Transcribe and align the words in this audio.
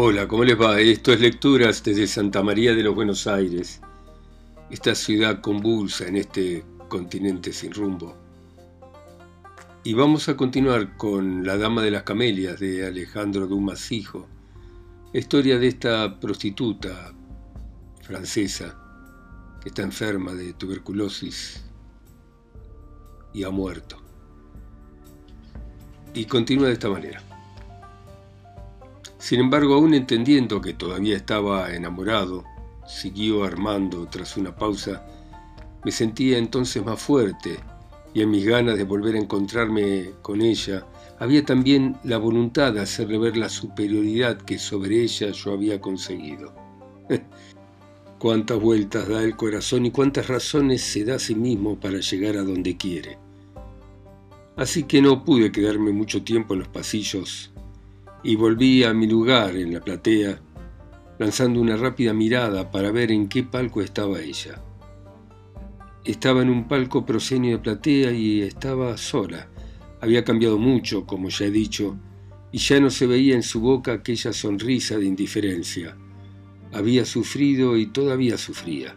Hola, 0.00 0.28
¿cómo 0.28 0.44
les 0.44 0.56
va? 0.56 0.78
Esto 0.78 1.12
es 1.12 1.18
Lecturas 1.18 1.82
desde 1.82 2.06
Santa 2.06 2.40
María 2.40 2.72
de 2.72 2.84
los 2.84 2.94
Buenos 2.94 3.26
Aires, 3.26 3.80
esta 4.70 4.94
ciudad 4.94 5.40
convulsa 5.40 6.06
en 6.06 6.14
este 6.14 6.64
continente 6.86 7.52
sin 7.52 7.72
rumbo. 7.72 8.16
Y 9.82 9.94
vamos 9.94 10.28
a 10.28 10.36
continuar 10.36 10.96
con 10.96 11.44
La 11.44 11.56
Dama 11.56 11.82
de 11.82 11.90
las 11.90 12.04
Camelias 12.04 12.60
de 12.60 12.86
Alejandro 12.86 13.48
Dumas 13.48 13.90
Hijo, 13.90 14.28
historia 15.12 15.58
de 15.58 15.66
esta 15.66 16.20
prostituta 16.20 17.12
francesa 18.00 18.78
que 19.60 19.70
está 19.70 19.82
enferma 19.82 20.32
de 20.32 20.52
tuberculosis 20.52 21.64
y 23.34 23.42
ha 23.42 23.50
muerto. 23.50 23.96
Y 26.14 26.24
continúa 26.26 26.68
de 26.68 26.74
esta 26.74 26.88
manera. 26.88 27.27
Sin 29.18 29.40
embargo, 29.40 29.74
aún 29.74 29.94
entendiendo 29.94 30.60
que 30.60 30.74
todavía 30.74 31.16
estaba 31.16 31.74
enamorado, 31.74 32.44
siguió 32.86 33.44
armando 33.44 34.06
tras 34.06 34.36
una 34.36 34.54
pausa, 34.54 35.04
me 35.84 35.90
sentía 35.90 36.38
entonces 36.38 36.84
más 36.84 37.00
fuerte 37.00 37.58
y 38.14 38.22
en 38.22 38.30
mis 38.30 38.46
ganas 38.46 38.76
de 38.78 38.84
volver 38.84 39.16
a 39.16 39.18
encontrarme 39.18 40.12
con 40.22 40.40
ella 40.40 40.86
había 41.18 41.44
también 41.44 41.96
la 42.04 42.18
voluntad 42.18 42.72
de 42.72 42.80
hacerle 42.80 43.18
ver 43.18 43.36
la 43.36 43.48
superioridad 43.48 44.38
que 44.38 44.58
sobre 44.58 45.02
ella 45.02 45.30
yo 45.30 45.52
había 45.52 45.80
conseguido. 45.80 46.54
cuántas 48.18 48.60
vueltas 48.60 49.08
da 49.08 49.22
el 49.22 49.36
corazón 49.36 49.86
y 49.86 49.90
cuántas 49.90 50.28
razones 50.28 50.82
se 50.82 51.04
da 51.04 51.16
a 51.16 51.18
sí 51.18 51.34
mismo 51.34 51.78
para 51.78 51.98
llegar 51.98 52.36
a 52.36 52.42
donde 52.42 52.76
quiere. 52.76 53.18
Así 54.56 54.84
que 54.84 55.00
no 55.00 55.24
pude 55.24 55.52
quedarme 55.52 55.92
mucho 55.92 56.22
tiempo 56.22 56.54
en 56.54 56.60
los 56.60 56.68
pasillos 56.68 57.52
y 58.22 58.36
volví 58.36 58.82
a 58.84 58.92
mi 58.92 59.06
lugar 59.06 59.56
en 59.56 59.72
la 59.72 59.80
platea, 59.80 60.40
lanzando 61.18 61.60
una 61.60 61.76
rápida 61.76 62.12
mirada 62.12 62.70
para 62.70 62.90
ver 62.90 63.12
en 63.12 63.28
qué 63.28 63.42
palco 63.42 63.80
estaba 63.80 64.20
ella. 64.20 64.60
Estaba 66.04 66.42
en 66.42 66.48
un 66.48 66.66
palco 66.66 67.04
proscenio 67.04 67.52
de 67.52 67.62
platea 67.62 68.12
y 68.12 68.42
estaba 68.42 68.96
sola. 68.96 69.48
Había 70.00 70.24
cambiado 70.24 70.58
mucho, 70.58 71.06
como 71.06 71.28
ya 71.28 71.46
he 71.46 71.50
dicho, 71.50 71.96
y 72.50 72.58
ya 72.58 72.80
no 72.80 72.90
se 72.90 73.06
veía 73.06 73.34
en 73.34 73.42
su 73.42 73.60
boca 73.60 73.92
aquella 73.92 74.32
sonrisa 74.32 74.96
de 74.96 75.06
indiferencia. 75.06 75.96
Había 76.72 77.04
sufrido 77.04 77.76
y 77.76 77.86
todavía 77.86 78.38
sufría. 78.38 78.94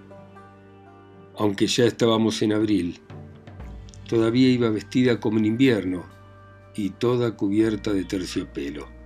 Aunque 1.38 1.68
ya 1.68 1.86
estábamos 1.86 2.42
en 2.42 2.54
abril, 2.54 3.00
todavía 4.08 4.50
iba 4.50 4.70
vestida 4.70 5.20
como 5.20 5.40
en 5.40 5.46
invierno 5.46 6.06
y 6.76 6.92
toda 6.92 7.36
cubierta 7.36 7.94
de 7.94 8.06
terciopelo. 8.06 9.01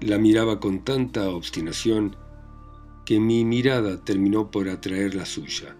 La 0.00 0.16
miraba 0.16 0.60
con 0.60 0.84
tanta 0.84 1.28
obstinación 1.30 2.14
que 3.04 3.18
mi 3.18 3.44
mirada 3.44 4.04
terminó 4.04 4.48
por 4.48 4.68
atraer 4.68 5.16
la 5.16 5.26
suya. 5.26 5.74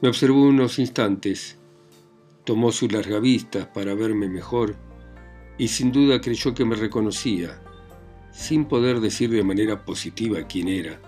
Me 0.00 0.08
observó 0.08 0.42
unos 0.42 0.80
instantes, 0.80 1.58
tomó 2.44 2.72
su 2.72 2.88
larga 2.88 3.20
vista 3.20 3.72
para 3.72 3.94
verme 3.94 4.28
mejor 4.28 4.74
y 5.58 5.68
sin 5.68 5.92
duda 5.92 6.20
creyó 6.20 6.54
que 6.54 6.64
me 6.64 6.74
reconocía, 6.74 7.62
sin 8.32 8.64
poder 8.64 8.98
decir 8.98 9.30
de 9.30 9.44
manera 9.44 9.84
positiva 9.84 10.48
quién 10.48 10.66
era. 10.66 10.98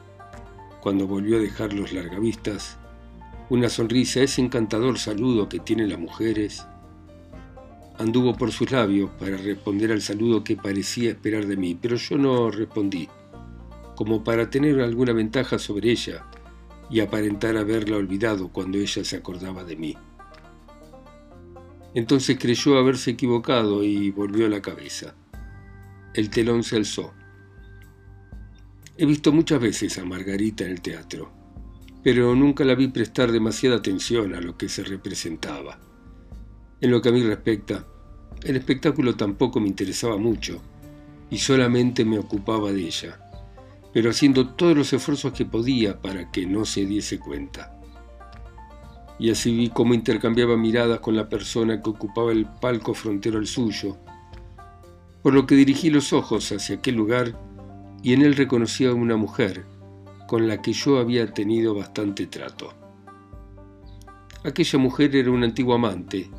Cuando 0.80 1.08
volvió 1.08 1.38
a 1.38 1.40
dejar 1.40 1.72
los 1.72 1.92
largavistas, 1.92 2.78
una 3.50 3.68
sonrisa, 3.68 4.20
ese 4.20 4.42
encantador 4.42 4.98
saludo 5.00 5.48
que 5.48 5.58
tienen 5.58 5.88
las 5.88 5.98
mujeres, 5.98 6.66
anduvo 7.98 8.34
por 8.36 8.50
sus 8.52 8.70
labios 8.70 9.10
para 9.18 9.36
responder 9.36 9.92
al 9.92 10.02
saludo 10.02 10.42
que 10.42 10.56
parecía 10.56 11.10
esperar 11.10 11.46
de 11.46 11.56
mí, 11.56 11.78
pero 11.80 11.96
yo 11.96 12.18
no 12.18 12.50
respondí, 12.50 13.08
como 13.94 14.24
para 14.24 14.50
tener 14.50 14.80
alguna 14.80 15.12
ventaja 15.12 15.58
sobre 15.58 15.90
ella 15.90 16.26
y 16.90 17.00
aparentar 17.00 17.56
haberla 17.56 17.96
olvidado 17.96 18.48
cuando 18.48 18.78
ella 18.78 19.04
se 19.04 19.16
acordaba 19.16 19.64
de 19.64 19.76
mí. 19.76 19.96
Entonces 21.94 22.36
creyó 22.38 22.76
haberse 22.76 23.12
equivocado 23.12 23.84
y 23.84 24.10
volvió 24.10 24.48
la 24.48 24.60
cabeza. 24.60 25.14
El 26.12 26.28
telón 26.30 26.64
se 26.64 26.76
alzó. 26.76 27.14
He 28.96 29.06
visto 29.06 29.32
muchas 29.32 29.60
veces 29.60 29.98
a 29.98 30.04
Margarita 30.04 30.64
en 30.64 30.72
el 30.72 30.80
teatro, 30.80 31.32
pero 32.02 32.34
nunca 32.34 32.64
la 32.64 32.74
vi 32.74 32.88
prestar 32.88 33.32
demasiada 33.32 33.76
atención 33.76 34.34
a 34.34 34.40
lo 34.40 34.56
que 34.56 34.68
se 34.68 34.84
representaba. 34.84 35.83
En 36.80 36.90
lo 36.90 37.00
que 37.00 37.08
a 37.08 37.12
mí 37.12 37.22
respecta, 37.22 37.84
el 38.42 38.56
espectáculo 38.56 39.16
tampoco 39.16 39.60
me 39.60 39.68
interesaba 39.68 40.18
mucho 40.18 40.60
y 41.30 41.38
solamente 41.38 42.04
me 42.04 42.18
ocupaba 42.18 42.72
de 42.72 42.86
ella, 42.86 43.18
pero 43.92 44.10
haciendo 44.10 44.50
todos 44.50 44.76
los 44.76 44.92
esfuerzos 44.92 45.32
que 45.32 45.46
podía 45.46 46.00
para 46.00 46.30
que 46.30 46.46
no 46.46 46.64
se 46.64 46.84
diese 46.84 47.18
cuenta. 47.18 47.80
Y 49.18 49.30
así 49.30 49.56
vi 49.56 49.70
cómo 49.70 49.94
intercambiaba 49.94 50.56
miradas 50.56 50.98
con 51.00 51.16
la 51.16 51.28
persona 51.28 51.80
que 51.80 51.90
ocupaba 51.90 52.32
el 52.32 52.46
palco 52.46 52.92
frontero 52.92 53.38
al 53.38 53.46
suyo, 53.46 53.96
por 55.22 55.32
lo 55.32 55.46
que 55.46 55.54
dirigí 55.54 55.88
los 55.88 56.12
ojos 56.12 56.52
hacia 56.52 56.76
aquel 56.76 56.96
lugar 56.96 57.40
y 58.02 58.12
en 58.12 58.22
él 58.22 58.36
reconocí 58.36 58.84
a 58.84 58.92
una 58.92 59.16
mujer 59.16 59.64
con 60.26 60.46
la 60.48 60.60
que 60.60 60.72
yo 60.72 60.98
había 60.98 61.32
tenido 61.32 61.74
bastante 61.74 62.26
trato. 62.26 62.74
Aquella 64.44 64.78
mujer 64.78 65.16
era 65.16 65.30
un 65.30 65.44
antiguo 65.44 65.74
amante 65.74 66.30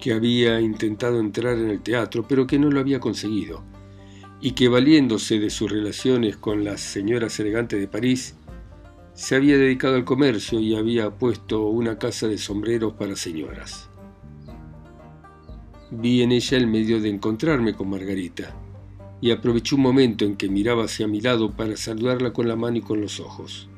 que 0.00 0.12
había 0.12 0.60
intentado 0.60 1.20
entrar 1.20 1.58
en 1.58 1.70
el 1.70 1.82
teatro, 1.82 2.26
pero 2.26 2.46
que 2.46 2.58
no 2.58 2.70
lo 2.70 2.80
había 2.80 2.98
conseguido, 2.98 3.62
y 4.40 4.52
que 4.52 4.68
valiéndose 4.68 5.38
de 5.38 5.50
sus 5.50 5.70
relaciones 5.70 6.36
con 6.36 6.64
las 6.64 6.80
señoras 6.80 7.38
elegantes 7.38 7.78
de 7.78 7.86
París, 7.86 8.34
se 9.12 9.36
había 9.36 9.58
dedicado 9.58 9.96
al 9.96 10.04
comercio 10.04 10.58
y 10.58 10.74
había 10.74 11.10
puesto 11.10 11.66
una 11.66 11.98
casa 11.98 12.26
de 12.26 12.38
sombreros 12.38 12.94
para 12.94 13.14
señoras. 13.14 13.90
Vi 15.90 16.22
en 16.22 16.32
ella 16.32 16.56
el 16.56 16.66
medio 16.66 17.00
de 17.00 17.10
encontrarme 17.10 17.74
con 17.74 17.90
Margarita, 17.90 18.56
y 19.20 19.32
aproveché 19.32 19.74
un 19.74 19.82
momento 19.82 20.24
en 20.24 20.36
que 20.36 20.48
miraba 20.48 20.84
hacia 20.84 21.06
mi 21.06 21.20
lado 21.20 21.52
para 21.52 21.76
saludarla 21.76 22.32
con 22.32 22.48
la 22.48 22.56
mano 22.56 22.78
y 22.78 22.80
con 22.80 23.02
los 23.02 23.20
ojos. 23.20 23.68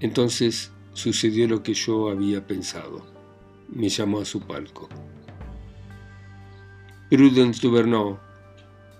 Entonces 0.00 0.70
sucedió 0.92 1.48
lo 1.48 1.62
que 1.62 1.72
yo 1.72 2.10
había 2.10 2.46
pensado 2.46 3.11
me 3.74 3.88
llamó 3.88 4.20
a 4.20 4.24
su 4.24 4.40
palco. 4.40 4.88
Prudence 7.10 7.60
Duverneau, 7.60 8.18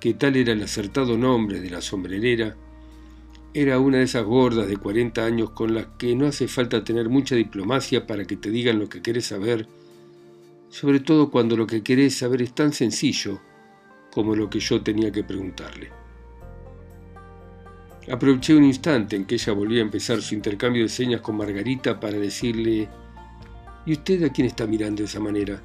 que 0.00 0.14
tal 0.14 0.36
era 0.36 0.52
el 0.52 0.62
acertado 0.62 1.16
nombre 1.16 1.60
de 1.60 1.70
la 1.70 1.80
sombrerera, 1.80 2.56
era 3.54 3.78
una 3.78 3.98
de 3.98 4.04
esas 4.04 4.24
gordas 4.24 4.66
de 4.66 4.76
40 4.76 5.24
años 5.24 5.50
con 5.50 5.74
las 5.74 5.86
que 5.98 6.14
no 6.16 6.26
hace 6.26 6.48
falta 6.48 6.84
tener 6.84 7.08
mucha 7.08 7.34
diplomacia 7.34 8.06
para 8.06 8.24
que 8.24 8.36
te 8.36 8.50
digan 8.50 8.78
lo 8.78 8.88
que 8.88 9.02
querés 9.02 9.26
saber, 9.26 9.66
sobre 10.70 11.00
todo 11.00 11.30
cuando 11.30 11.56
lo 11.56 11.66
que 11.66 11.82
querés 11.82 12.16
saber 12.16 12.42
es 12.42 12.54
tan 12.54 12.72
sencillo 12.72 13.40
como 14.10 14.34
lo 14.34 14.48
que 14.48 14.60
yo 14.60 14.82
tenía 14.82 15.12
que 15.12 15.24
preguntarle. 15.24 15.90
Aproveché 18.10 18.54
un 18.54 18.64
instante 18.64 19.16
en 19.16 19.26
que 19.26 19.36
ella 19.36 19.52
volvía 19.52 19.80
a 19.80 19.84
empezar 19.84 20.20
su 20.22 20.34
intercambio 20.34 20.82
de 20.82 20.88
señas 20.88 21.20
con 21.20 21.36
Margarita 21.36 22.00
para 22.00 22.18
decirle 22.18 22.88
¿Y 23.84 23.92
usted 23.92 24.22
a 24.22 24.30
quién 24.30 24.46
está 24.46 24.66
mirando 24.66 25.02
de 25.02 25.06
esa 25.06 25.18
manera? 25.18 25.62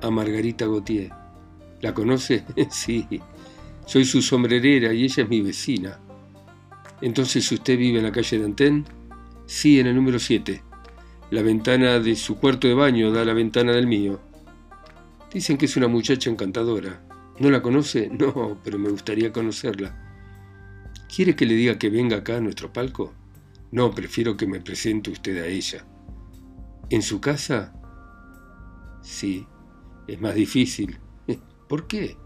A 0.00 0.10
Margarita 0.10 0.66
Gautier. 0.66 1.10
¿La 1.80 1.92
conoce? 1.92 2.44
sí. 2.70 3.06
Soy 3.84 4.04
su 4.04 4.22
sombrerera 4.22 4.92
y 4.92 5.04
ella 5.04 5.22
es 5.24 5.28
mi 5.28 5.40
vecina. 5.40 5.98
Entonces 7.00 7.50
usted 7.50 7.76
vive 7.76 7.98
en 7.98 8.04
la 8.04 8.12
calle 8.12 8.38
de 8.38 8.44
Antén? 8.44 8.84
Sí, 9.46 9.80
en 9.80 9.88
el 9.88 9.96
número 9.96 10.18
7. 10.18 10.62
La 11.30 11.42
ventana 11.42 11.98
de 11.98 12.14
su 12.14 12.36
cuarto 12.36 12.68
de 12.68 12.74
baño 12.74 13.10
da 13.10 13.22
a 13.22 13.24
la 13.24 13.34
ventana 13.34 13.72
del 13.72 13.86
mío. 13.86 14.20
Dicen 15.32 15.58
que 15.58 15.66
es 15.66 15.76
una 15.76 15.88
muchacha 15.88 16.30
encantadora. 16.30 17.02
¿No 17.40 17.50
la 17.50 17.60
conoce? 17.60 18.08
No, 18.18 18.58
pero 18.62 18.78
me 18.78 18.88
gustaría 18.88 19.32
conocerla. 19.32 19.94
¿Quiere 21.14 21.34
que 21.34 21.46
le 21.46 21.54
diga 21.54 21.78
que 21.78 21.90
venga 21.90 22.18
acá 22.18 22.36
a 22.36 22.40
nuestro 22.40 22.72
palco? 22.72 23.12
No, 23.72 23.90
prefiero 23.90 24.36
que 24.36 24.46
me 24.46 24.60
presente 24.60 25.10
usted 25.10 25.42
a 25.42 25.46
ella. 25.46 25.84
¿En 26.88 27.02
su 27.02 27.20
casa? 27.20 27.72
Sí, 29.02 29.46
es 30.06 30.20
más 30.20 30.34
difícil. 30.34 30.98
¿Por 31.68 31.88
qué? 31.88 32.16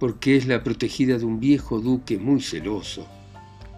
Porque 0.00 0.36
es 0.36 0.46
la 0.46 0.64
protegida 0.64 1.16
de 1.16 1.24
un 1.24 1.38
viejo 1.38 1.80
duque 1.80 2.18
muy 2.18 2.40
celoso. 2.40 3.06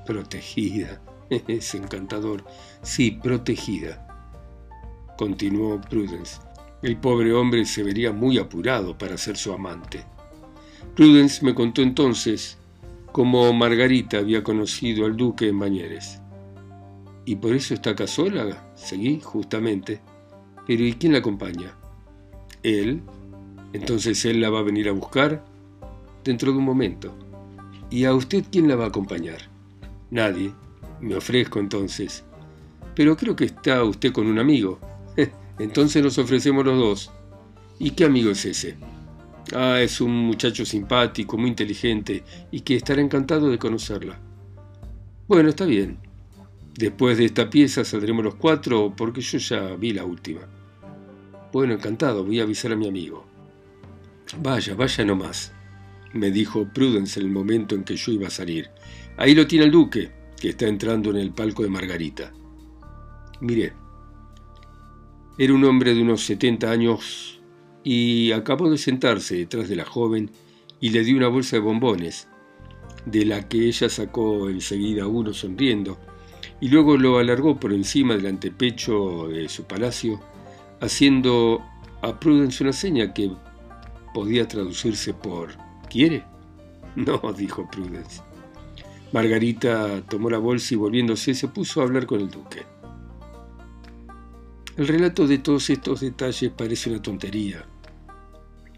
Protegida. 0.07 1.03
Es 1.49 1.75
encantador. 1.75 2.45
Sí, 2.83 3.11
protegida. 3.11 4.07
Continuó 5.19 5.81
Prudence. 5.81 6.39
El 6.83 6.99
pobre 6.99 7.33
hombre 7.33 7.65
se 7.65 7.83
vería 7.83 8.13
muy 8.13 8.39
apurado 8.39 8.97
para 8.97 9.17
ser 9.17 9.37
su 9.37 9.53
amante. 9.53 10.05
Prudence 10.95 11.45
me 11.45 11.55
contó 11.55 11.83
entonces 11.83 12.59
cómo 13.13 13.53
Margarita 13.53 14.19
había 14.19 14.43
conocido 14.43 15.07
al 15.07 15.17
duque 15.17 15.49
en 15.49 15.59
Bañeres. 15.59 16.21
¿Y 17.25 17.37
por 17.37 17.55
eso 17.55 17.75
está 17.75 17.91
acá 17.91 18.07
sola? 18.07 18.73
Seguí, 18.75 19.21
justamente. 19.21 20.01
Pero 20.67 20.85
¿y 20.85 20.95
quién 20.95 21.13
la 21.13 21.19
acompaña? 21.19 21.75
Él. 22.63 23.03
Entonces 23.73 24.25
él 24.25 24.41
la 24.41 24.51
va 24.51 24.61
a 24.61 24.65
venir 24.65 24.89
a 24.89 24.93
buscar 24.93 25.45
dentro 26.23 26.53
de 26.53 26.59
un 26.59 26.65
momento. 26.65 27.15
¿Y 27.91 28.05
a 28.05 28.15
usted 28.15 28.45
quién 28.51 28.69
la 28.69 28.77
va 28.77 28.85
a 28.85 28.89
acompañar? 28.89 29.39
Nadie. 30.11 30.53
Me 31.01 31.17
ofrezco 31.17 31.59
entonces. 31.59 32.25
Pero 32.95 33.17
creo 33.17 33.35
que 33.35 33.45
está 33.45 33.83
usted 33.85 34.13
con 34.13 34.27
un 34.27 34.39
amigo. 34.39 34.79
Entonces 35.59 36.03
nos 36.03 36.19
ofrecemos 36.19 36.65
los 36.65 36.79
dos. 36.79 37.11
¿Y 37.79 37.91
qué 37.91 38.05
amigo 38.05 38.31
es 38.31 38.45
ese? 38.45 38.77
Ah, 39.55 39.81
es 39.81 40.01
un 40.01 40.13
muchacho 40.13 40.65
simpático, 40.65 41.37
muy 41.37 41.51
inteligente 41.51 42.25
y 42.51 42.61
que 42.61 42.77
estará 42.77 43.03
encantado 43.03 43.51
de 43.51 43.59
conocerla. 43.59 44.19
Bueno, 45.29 45.49
está 45.49 45.65
bien. 45.65 45.99
Después 46.77 47.19
de 47.19 47.27
esta 47.27 47.49
pieza 47.51 47.85
saldremos 47.85 48.25
los 48.25 48.35
cuatro 48.35 48.95
porque 48.97 49.21
yo 49.21 49.39
ya 49.39 49.77
vi 49.77 49.93
la 49.93 50.05
última. 50.05 50.41
Bueno, 51.53 51.75
encantado, 51.75 52.25
voy 52.25 52.41
a 52.41 52.43
avisar 52.43 52.73
a 52.73 52.77
mi 52.77 52.89
amigo. 52.89 53.25
Vaya, 54.43 54.75
vaya 54.75 55.05
nomás, 55.05 55.53
me 56.13 56.33
dijo 56.33 56.67
Prudence 56.75 57.21
en 57.21 57.27
el 57.27 57.33
momento 57.33 57.77
en 57.77 57.85
que 57.85 57.97
yo 57.97 58.11
iba 58.11 58.27
a 58.27 58.31
salir. 58.31 58.71
Ahí 59.17 59.37
lo 59.37 59.47
tiene 59.47 59.67
el 59.67 59.71
duque, 59.71 60.11
que 60.41 60.49
está 60.49 60.67
entrando 60.67 61.11
en 61.11 61.17
el 61.19 61.33
palco 61.33 61.63
de 61.63 61.69
Margarita. 61.69 62.33
Miré. 63.41 63.73
Era 65.39 65.55
un 65.55 65.65
hombre 65.65 65.95
de 65.95 66.03
unos 66.03 66.25
70 66.25 66.71
años 66.71 67.41
y 67.85 68.33
acabó 68.33 68.69
de 68.69 68.79
sentarse 68.79 69.37
detrás 69.37 69.69
de 69.69 69.77
la 69.77 69.85
joven 69.85 70.31
y 70.81 70.91
le 70.91 71.05
dio 71.05 71.17
una 71.17 71.29
bolsa 71.29 71.57
de 71.57 71.63
bombones, 71.63 72.27
de 73.07 73.25
la 73.25 73.49
que 73.49 73.69
ella 73.69 73.89
sacó 73.89 74.49
enseguida 74.49 75.07
uno 75.07 75.33
sonriendo, 75.33 75.99
y 76.65 76.69
luego 76.69 76.97
lo 76.97 77.19
alargó 77.19 77.61
por 77.61 77.75
encima 77.75 78.17
del 78.17 78.25
antepecho 78.25 79.29
de 79.29 79.51
su 79.51 79.65
palacio, 79.65 80.19
haciendo 80.81 81.63
a 82.01 82.19
Prudence 82.19 82.63
una 82.63 82.73
seña 82.73 83.13
que 83.13 83.31
podía 84.15 84.49
traducirse 84.49 85.13
por 85.13 85.51
¿Quiere? 85.91 86.25
No, 86.97 87.21
dijo 87.37 87.69
Prudence. 87.71 88.23
Margarita 89.13 90.01
tomó 90.09 90.31
la 90.31 90.39
bolsa 90.39 90.73
y 90.73 90.79
volviéndose 90.79 91.35
se 91.35 91.49
puso 91.49 91.83
a 91.83 91.85
hablar 91.85 92.07
con 92.07 92.21
el 92.21 92.31
duque. 92.31 92.63
El 94.79 94.89
relato 94.89 95.27
de 95.27 95.37
todos 95.37 95.69
estos 95.69 96.01
detalles 96.01 96.51
parece 96.51 96.89
una 96.89 97.03
tontería, 97.03 97.67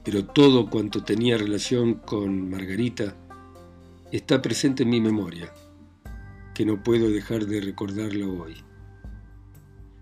pero 0.02 0.24
todo 0.24 0.68
cuanto 0.68 1.04
tenía 1.04 1.38
relación 1.38 1.94
con 1.94 2.50
Margarita 2.50 3.14
está 4.10 4.42
presente 4.42 4.82
en 4.82 4.90
mi 4.90 5.00
memoria, 5.00 5.52
que 6.56 6.64
no 6.64 6.82
puedo 6.82 7.10
dejar 7.10 7.44
de 7.44 7.60
recordarlo 7.60 8.32
hoy. 8.32 8.54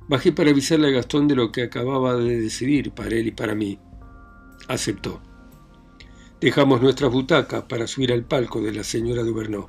Bajé 0.06 0.30
para 0.30 0.50
avisarle 0.50 0.86
a 0.86 0.90
Gastón 0.92 1.26
de 1.26 1.34
lo 1.34 1.50
que 1.50 1.64
acababa 1.64 2.14
de 2.14 2.40
decidir 2.40 2.92
para 2.92 3.16
él 3.16 3.26
y 3.26 3.32
para 3.32 3.56
mí. 3.56 3.80
Aceptó. 4.68 5.20
Dejamos 6.40 6.80
nuestras 6.80 7.10
butacas 7.10 7.64
para 7.64 7.88
subir 7.88 8.12
al 8.12 8.24
palco 8.24 8.62
de 8.62 8.72
la 8.72 8.84
señora 8.84 9.24
Duvernot. 9.24 9.68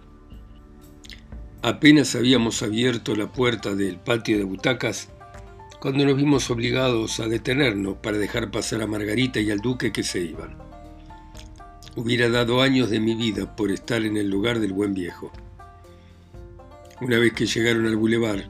Apenas 1.64 2.14
habíamos 2.14 2.62
abierto 2.62 3.16
la 3.16 3.32
puerta 3.32 3.74
del 3.74 3.98
patio 3.98 4.38
de 4.38 4.44
butacas 4.44 5.10
cuando 5.82 6.06
nos 6.06 6.16
vimos 6.16 6.52
obligados 6.52 7.20
a 7.20 7.28
detenernos 7.28 7.98
para 7.98 8.20
dejar 8.20 8.52
pasar 8.52 8.84
a 8.84 8.88
Margarita 8.88 9.40
y 9.40 9.50
al 9.50 9.58
duque 9.58 9.92
que 9.92 10.04
se 10.04 10.20
iban. 10.20 10.56
Hubiera 11.96 12.30
dado 12.30 12.62
años 12.62 12.92
de 12.92 13.00
mi 13.00 13.16
vida 13.16 13.56
por 13.56 13.72
estar 13.72 14.04
en 14.04 14.18
el 14.18 14.30
lugar 14.30 14.60
del 14.60 14.74
buen 14.74 14.94
viejo. 14.94 15.32
Una 17.02 17.18
vez 17.18 17.34
que 17.34 17.46
llegaron 17.46 17.88
al 17.88 17.98
bulevar, 17.98 18.50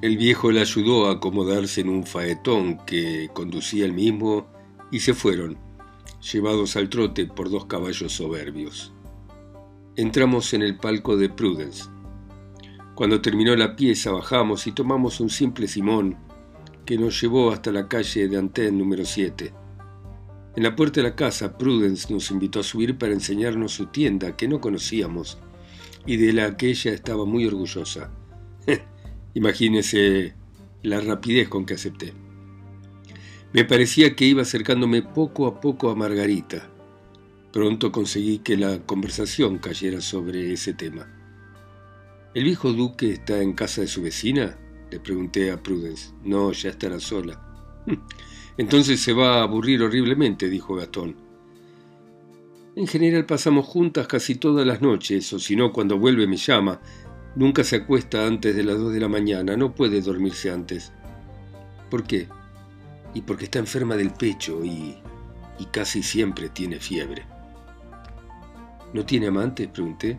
el 0.00 0.16
viejo 0.16 0.52
le 0.52 0.60
ayudó 0.60 1.08
a 1.08 1.14
acomodarse 1.14 1.80
en 1.80 1.88
un 1.88 2.06
faetón 2.06 2.78
que 2.86 3.28
conducía 3.32 3.84
él 3.84 3.92
mismo 3.92 4.46
y 4.92 5.00
se 5.00 5.14
fueron, 5.14 5.58
llevados 6.32 6.76
al 6.76 6.88
trote 6.88 7.26
por 7.26 7.50
dos 7.50 7.64
caballos 7.64 8.12
soberbios. 8.12 8.92
Entramos 9.96 10.54
en 10.54 10.62
el 10.62 10.76
palco 10.76 11.16
de 11.16 11.28
Prudence. 11.28 11.90
Cuando 12.94 13.20
terminó 13.20 13.56
la 13.56 13.74
pieza 13.74 14.12
bajamos 14.12 14.68
y 14.68 14.72
tomamos 14.72 15.18
un 15.18 15.28
simple 15.28 15.66
simón 15.66 16.16
que 16.84 16.96
nos 16.96 17.20
llevó 17.20 17.50
hasta 17.50 17.72
la 17.72 17.88
calle 17.88 18.28
de 18.28 18.36
Antén 18.36 18.78
número 18.78 19.04
7. 19.04 19.52
En 20.54 20.62
la 20.62 20.76
puerta 20.76 21.00
de 21.00 21.08
la 21.08 21.16
casa, 21.16 21.58
Prudence 21.58 22.14
nos 22.14 22.30
invitó 22.30 22.60
a 22.60 22.62
subir 22.62 22.96
para 22.96 23.12
enseñarnos 23.12 23.72
su 23.72 23.86
tienda 23.86 24.36
que 24.36 24.46
no 24.46 24.60
conocíamos 24.60 25.38
y 26.06 26.16
de 26.16 26.32
la 26.32 26.56
que 26.56 26.70
ella 26.70 26.92
estaba 26.92 27.24
muy 27.24 27.46
orgullosa. 27.46 28.10
Imagínese 29.34 30.34
la 30.82 31.00
rapidez 31.00 31.48
con 31.48 31.66
que 31.66 31.74
acepté. 31.74 32.14
Me 33.52 33.64
parecía 33.64 34.14
que 34.14 34.26
iba 34.26 34.42
acercándome 34.42 35.02
poco 35.02 35.46
a 35.46 35.60
poco 35.60 35.90
a 35.90 35.94
Margarita. 35.94 36.70
Pronto 37.52 37.90
conseguí 37.90 38.38
que 38.38 38.56
la 38.56 38.80
conversación 38.80 39.58
cayera 39.58 40.00
sobre 40.00 40.52
ese 40.52 40.74
tema. 40.74 41.12
¿El 42.34 42.44
viejo 42.44 42.72
duque 42.72 43.10
está 43.10 43.40
en 43.40 43.54
casa 43.54 43.80
de 43.80 43.86
su 43.86 44.02
vecina? 44.02 44.58
Le 44.90 45.00
pregunté 45.00 45.50
a 45.50 45.62
Prudence. 45.62 46.12
No, 46.22 46.52
ya 46.52 46.70
estará 46.70 47.00
sola. 47.00 47.42
Entonces 48.58 49.00
se 49.00 49.12
va 49.12 49.38
a 49.38 49.42
aburrir 49.42 49.82
horriblemente, 49.82 50.48
dijo 50.48 50.74
Gastón. 50.74 51.25
En 52.76 52.86
general 52.86 53.24
pasamos 53.24 53.64
juntas 53.64 54.06
casi 54.06 54.34
todas 54.34 54.66
las 54.66 54.82
noches, 54.82 55.32
o 55.32 55.38
si 55.38 55.56
no, 55.56 55.72
cuando 55.72 55.98
vuelve 55.98 56.26
me 56.26 56.36
llama. 56.36 56.78
Nunca 57.34 57.64
se 57.64 57.76
acuesta 57.76 58.26
antes 58.26 58.54
de 58.54 58.64
las 58.64 58.78
dos 58.78 58.92
de 58.92 59.00
la 59.00 59.08
mañana, 59.08 59.56
no 59.56 59.74
puede 59.74 60.02
dormirse 60.02 60.50
antes. 60.50 60.92
¿Por 61.90 62.04
qué? 62.04 62.28
Y 63.14 63.22
porque 63.22 63.44
está 63.44 63.58
enferma 63.58 63.96
del 63.96 64.10
pecho 64.10 64.62
y, 64.62 64.98
y 65.58 65.64
casi 65.72 66.02
siempre 66.02 66.50
tiene 66.50 66.78
fiebre. 66.78 67.24
¿No 68.92 69.06
tiene 69.06 69.28
amantes? 69.28 69.68
pregunté. 69.68 70.18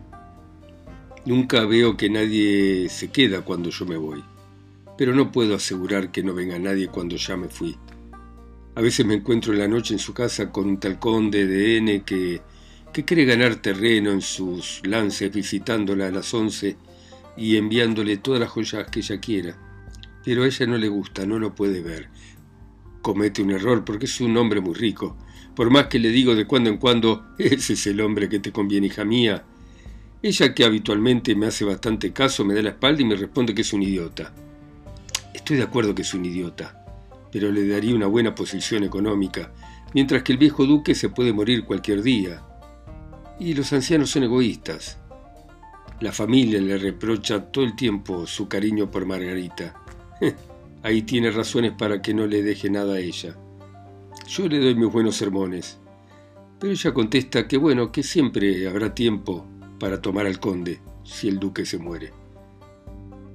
Nunca 1.26 1.64
veo 1.64 1.96
que 1.96 2.10
nadie 2.10 2.88
se 2.88 3.12
queda 3.12 3.42
cuando 3.42 3.70
yo 3.70 3.86
me 3.86 3.98
voy, 3.98 4.24
pero 4.96 5.14
no 5.14 5.30
puedo 5.30 5.54
asegurar 5.54 6.10
que 6.10 6.24
no 6.24 6.34
venga 6.34 6.58
nadie 6.58 6.88
cuando 6.88 7.14
ya 7.14 7.36
me 7.36 7.48
fui. 7.48 7.78
A 8.74 8.80
veces 8.80 9.06
me 9.06 9.14
encuentro 9.14 9.52
en 9.52 9.60
la 9.60 9.68
noche 9.68 9.94
en 9.94 9.98
su 10.00 10.12
casa 10.12 10.50
con 10.50 10.68
un 10.68 10.78
tal 10.78 10.98
conde 10.98 11.46
de 11.46 11.78
N 11.78 12.02
que, 12.02 12.40
que 12.98 13.04
cree 13.04 13.26
ganar 13.26 13.54
terreno 13.54 14.10
en 14.10 14.20
sus 14.20 14.80
lances 14.84 15.32
visitándola 15.32 16.08
a 16.08 16.10
las 16.10 16.34
once 16.34 16.76
y 17.36 17.56
enviándole 17.56 18.16
todas 18.16 18.40
las 18.40 18.50
joyas 18.50 18.90
que 18.90 18.98
ella 18.98 19.20
quiera. 19.20 19.56
Pero 20.24 20.42
a 20.42 20.48
ella 20.48 20.66
no 20.66 20.76
le 20.76 20.88
gusta, 20.88 21.24
no 21.24 21.38
lo 21.38 21.54
puede 21.54 21.80
ver. 21.80 22.08
Comete 23.00 23.40
un 23.40 23.52
error 23.52 23.84
porque 23.84 24.06
es 24.06 24.20
un 24.20 24.36
hombre 24.36 24.60
muy 24.60 24.74
rico. 24.74 25.16
Por 25.54 25.70
más 25.70 25.86
que 25.86 26.00
le 26.00 26.08
digo 26.08 26.34
de 26.34 26.48
cuando 26.48 26.70
en 26.70 26.78
cuando, 26.78 27.24
ese 27.38 27.74
es 27.74 27.86
el 27.86 28.00
hombre 28.00 28.28
que 28.28 28.40
te 28.40 28.50
conviene, 28.50 28.88
hija 28.88 29.04
mía. 29.04 29.44
Ella 30.20 30.52
que 30.52 30.64
habitualmente 30.64 31.36
me 31.36 31.46
hace 31.46 31.64
bastante 31.64 32.12
caso 32.12 32.44
me 32.44 32.54
da 32.54 32.62
la 32.62 32.70
espalda 32.70 33.00
y 33.00 33.04
me 33.04 33.14
responde 33.14 33.54
que 33.54 33.62
es 33.62 33.72
un 33.72 33.84
idiota. 33.84 34.34
Estoy 35.32 35.58
de 35.58 35.62
acuerdo 35.62 35.94
que 35.94 36.02
es 36.02 36.12
un 36.14 36.24
idiota 36.24 36.84
pero 37.30 37.50
le 37.52 37.66
daría 37.66 37.94
una 37.94 38.06
buena 38.06 38.34
posición 38.34 38.84
económica, 38.84 39.52
mientras 39.94 40.22
que 40.22 40.32
el 40.32 40.38
viejo 40.38 40.64
duque 40.64 40.94
se 40.94 41.08
puede 41.08 41.32
morir 41.32 41.64
cualquier 41.64 42.02
día. 42.02 42.42
Y 43.40 43.54
los 43.54 43.72
ancianos 43.72 44.10
son 44.10 44.24
egoístas. 44.24 44.98
La 46.00 46.12
familia 46.12 46.60
le 46.60 46.78
reprocha 46.78 47.50
todo 47.50 47.64
el 47.64 47.76
tiempo 47.76 48.26
su 48.26 48.48
cariño 48.48 48.90
por 48.90 49.06
Margarita. 49.06 49.74
Ahí 50.82 51.02
tiene 51.02 51.30
razones 51.30 51.72
para 51.72 52.00
que 52.02 52.14
no 52.14 52.26
le 52.26 52.42
deje 52.42 52.70
nada 52.70 52.94
a 52.94 53.00
ella. 53.00 53.36
Yo 54.28 54.48
le 54.48 54.58
doy 54.58 54.74
mis 54.74 54.92
buenos 54.92 55.16
sermones, 55.16 55.78
pero 56.58 56.72
ella 56.72 56.92
contesta 56.92 57.48
que 57.48 57.56
bueno, 57.56 57.90
que 57.90 58.02
siempre 58.02 58.68
habrá 58.68 58.94
tiempo 58.94 59.46
para 59.78 60.02
tomar 60.02 60.26
al 60.26 60.38
conde 60.38 60.80
si 61.04 61.28
el 61.28 61.38
duque 61.38 61.64
se 61.64 61.78
muere. 61.78 62.12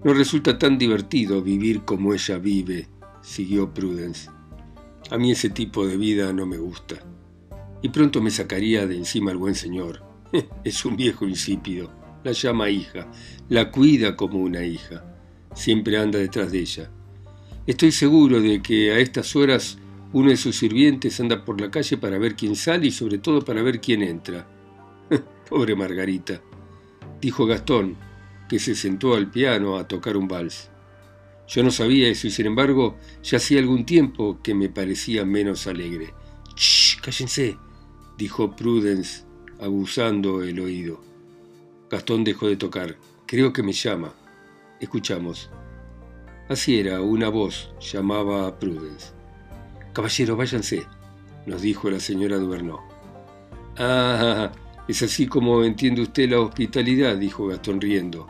No 0.03 0.13
resulta 0.13 0.57
tan 0.57 0.77
divertido 0.77 1.41
vivir 1.41 1.83
como 1.83 2.13
ella 2.13 2.37
vive, 2.37 2.87
siguió 3.21 3.73
Prudence. 3.73 4.29
A 5.09 5.17
mí 5.17 5.31
ese 5.31 5.49
tipo 5.49 5.87
de 5.87 5.97
vida 5.97 6.31
no 6.33 6.45
me 6.45 6.57
gusta. 6.57 6.95
Y 7.83 7.89
pronto 7.89 8.21
me 8.21 8.31
sacaría 8.31 8.87
de 8.87 8.95
encima 8.95 9.31
el 9.31 9.37
buen 9.37 9.53
señor. 9.53 10.01
es 10.63 10.85
un 10.85 10.95
viejo 10.95 11.27
insípido. 11.27 11.91
La 12.23 12.31
llama 12.31 12.69
hija, 12.69 13.11
la 13.49 13.69
cuida 13.69 14.15
como 14.15 14.39
una 14.39 14.63
hija. 14.65 15.03
Siempre 15.53 15.97
anda 15.97 16.17
detrás 16.17 16.51
de 16.51 16.59
ella. 16.59 16.89
Estoy 17.67 17.91
seguro 17.91 18.41
de 18.41 18.61
que 18.61 18.93
a 18.93 18.99
estas 18.99 19.35
horas 19.35 19.77
uno 20.13 20.29
de 20.29 20.37
sus 20.37 20.55
sirvientes 20.55 21.19
anda 21.19 21.43
por 21.43 21.59
la 21.59 21.69
calle 21.69 21.97
para 21.97 22.17
ver 22.17 22.35
quién 22.35 22.55
sale 22.55 22.87
y 22.87 22.91
sobre 22.91 23.17
todo 23.17 23.43
para 23.43 23.61
ver 23.61 23.81
quién 23.81 24.01
entra. 24.01 24.47
Pobre 25.49 25.75
Margarita, 25.75 26.41
dijo 27.19 27.45
Gastón, 27.45 27.97
que 28.47 28.59
se 28.59 28.75
sentó 28.75 29.15
al 29.15 29.29
piano 29.29 29.77
a 29.77 29.87
tocar 29.87 30.15
un 30.15 30.27
vals. 30.27 30.69
Yo 31.47 31.63
no 31.63 31.71
sabía 31.71 32.07
eso 32.07 32.27
y 32.27 32.31
sin 32.31 32.45
embargo 32.45 32.97
ya 33.21 33.37
hacía 33.37 33.59
algún 33.59 33.85
tiempo 33.85 34.39
que 34.41 34.53
me 34.53 34.69
parecía 34.69 35.25
menos 35.25 35.67
alegre. 35.67 36.13
¡Shh! 36.55 37.01
¡Cállense! 37.01 37.57
Dijo 38.17 38.55
Prudence, 38.55 39.23
abusando 39.59 40.43
el 40.43 40.59
oído. 40.59 41.01
Gastón 41.89 42.23
dejó 42.23 42.47
de 42.47 42.57
tocar. 42.57 42.95
Creo 43.25 43.53
que 43.53 43.63
me 43.63 43.73
llama. 43.73 44.13
Escuchamos. 44.79 45.49
Así 46.49 46.79
era, 46.79 47.01
una 47.01 47.29
voz 47.29 47.73
llamaba 47.79 48.47
a 48.47 48.59
Prudence. 48.59 49.13
Caballero, 49.93 50.35
váyanse, 50.35 50.85
nos 51.45 51.61
dijo 51.61 51.89
la 51.89 51.99
señora 51.99 52.37
Duvernot. 52.37 52.81
Ah, 53.77 54.51
Es 54.87 55.01
así 55.01 55.27
como 55.27 55.63
entiende 55.63 56.01
usted 56.01 56.29
la 56.29 56.41
hospitalidad, 56.41 57.15
dijo 57.15 57.47
Gastón 57.47 57.79
riendo. 57.79 58.27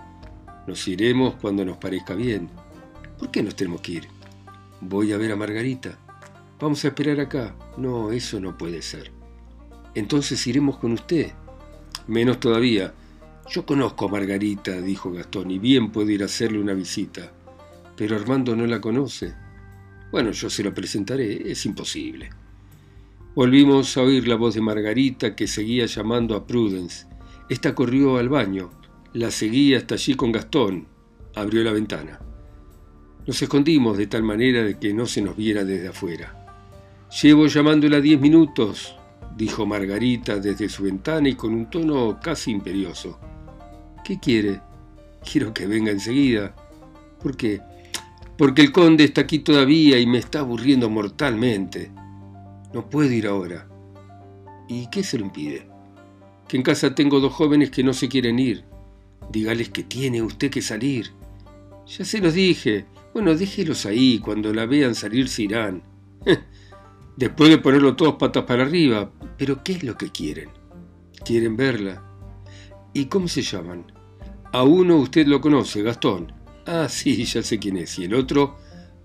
Nos 0.67 0.87
iremos 0.87 1.33
cuando 1.41 1.65
nos 1.65 1.77
parezca 1.77 2.13
bien. 2.13 2.49
¿Por 3.17 3.31
qué 3.31 3.41
nos 3.41 3.55
tenemos 3.55 3.81
que 3.81 3.93
ir? 3.93 4.07
Voy 4.79 5.13
a 5.13 5.17
ver 5.17 5.31
a 5.31 5.35
Margarita. 5.35 5.97
Vamos 6.59 6.85
a 6.85 6.89
esperar 6.89 7.19
acá. 7.19 7.55
No, 7.77 8.11
eso 8.11 8.39
no 8.39 8.55
puede 8.57 8.81
ser. 8.81 9.11
Entonces 9.95 10.45
iremos 10.47 10.77
con 10.77 10.93
usted. 10.93 11.31
Menos 12.07 12.39
todavía. 12.39 12.93
Yo 13.49 13.65
conozco 13.65 14.05
a 14.05 14.11
Margarita, 14.11 14.79
dijo 14.81 15.11
Gastón, 15.11 15.51
y 15.51 15.59
bien 15.59 15.91
puedo 15.91 16.09
ir 16.09 16.23
a 16.23 16.25
hacerle 16.25 16.59
una 16.59 16.73
visita. 16.73 17.31
Pero 17.95 18.15
Armando 18.15 18.55
no 18.55 18.65
la 18.65 18.81
conoce. 18.81 19.33
Bueno, 20.11 20.31
yo 20.31 20.49
se 20.49 20.63
la 20.63 20.73
presentaré. 20.73 21.51
Es 21.51 21.65
imposible. 21.65 22.29
Volvimos 23.35 23.97
a 23.97 24.01
oír 24.01 24.27
la 24.27 24.35
voz 24.35 24.53
de 24.53 24.61
Margarita 24.61 25.35
que 25.35 25.47
seguía 25.47 25.85
llamando 25.85 26.35
a 26.35 26.45
Prudence. 26.45 27.07
Esta 27.49 27.75
corrió 27.75 28.17
al 28.17 28.29
baño. 28.29 28.71
La 29.13 29.31
seguí 29.31 29.75
hasta 29.75 29.95
allí 29.95 30.15
con 30.15 30.31
Gastón. 30.31 30.87
Abrió 31.35 31.63
la 31.63 31.71
ventana. 31.71 32.19
Nos 33.25 33.41
escondimos 33.41 33.97
de 33.97 34.07
tal 34.07 34.23
manera 34.23 34.63
de 34.63 34.77
que 34.77 34.93
no 34.93 35.05
se 35.05 35.21
nos 35.21 35.35
viera 35.35 35.63
desde 35.63 35.87
afuera. 35.87 36.39
Llevo 37.21 37.47
llamándola 37.47 38.01
diez 38.01 38.19
minutos, 38.19 38.95
dijo 39.35 39.65
Margarita 39.65 40.37
desde 40.39 40.69
su 40.69 40.83
ventana 40.83 41.29
y 41.29 41.35
con 41.35 41.53
un 41.53 41.69
tono 41.69 42.19
casi 42.21 42.51
imperioso. 42.51 43.19
¿Qué 44.03 44.19
quiere? 44.19 44.61
Quiero 45.29 45.53
que 45.53 45.67
venga 45.67 45.91
enseguida. 45.91 46.55
¿Por 47.21 47.37
qué? 47.37 47.61
Porque 48.37 48.61
el 48.61 48.71
conde 48.71 49.03
está 49.03 49.21
aquí 49.21 49.39
todavía 49.39 49.99
y 49.99 50.05
me 50.05 50.17
está 50.17 50.39
aburriendo 50.39 50.89
mortalmente. 50.89 51.91
No 52.73 52.89
puedo 52.89 53.11
ir 53.11 53.27
ahora. 53.27 53.67
¿Y 54.67 54.89
qué 54.89 55.03
se 55.03 55.17
lo 55.17 55.25
impide? 55.25 55.67
Que 56.47 56.57
en 56.57 56.63
casa 56.63 56.95
tengo 56.95 57.19
dos 57.19 57.33
jóvenes 57.33 57.69
que 57.69 57.83
no 57.83 57.93
se 57.93 58.09
quieren 58.09 58.39
ir. 58.39 58.65
Dígales 59.31 59.69
que 59.69 59.83
tiene 59.83 60.21
usted 60.21 60.49
que 60.49 60.61
salir. 60.61 61.11
Ya 61.87 62.03
se 62.03 62.19
los 62.19 62.33
dije. 62.33 62.85
Bueno, 63.13 63.35
déjelos 63.35 63.85
ahí. 63.85 64.19
Cuando 64.19 64.53
la 64.53 64.65
vean 64.65 64.95
salir 64.95 65.29
se 65.29 65.43
irán. 65.43 65.83
Después 67.15 67.49
de 67.49 67.57
ponerlo 67.59 67.95
todos 67.95 68.15
patas 68.15 68.43
para 68.43 68.63
arriba. 68.63 69.11
Pero 69.37 69.63
¿qué 69.63 69.73
es 69.73 69.83
lo 69.83 69.97
que 69.97 70.11
quieren? 70.11 70.49
Quieren 71.23 71.55
verla. 71.55 72.03
¿Y 72.93 73.05
cómo 73.05 73.27
se 73.27 73.41
llaman? 73.41 73.91
A 74.51 74.63
uno 74.63 74.97
usted 74.97 75.27
lo 75.27 75.41
conoce, 75.41 75.81
Gastón. 75.81 76.33
Ah, 76.65 76.87
sí, 76.89 77.23
ya 77.25 77.43
sé 77.43 77.59
quién 77.59 77.77
es. 77.77 77.97
Y 77.99 78.05
el 78.05 78.13
otro, 78.13 78.57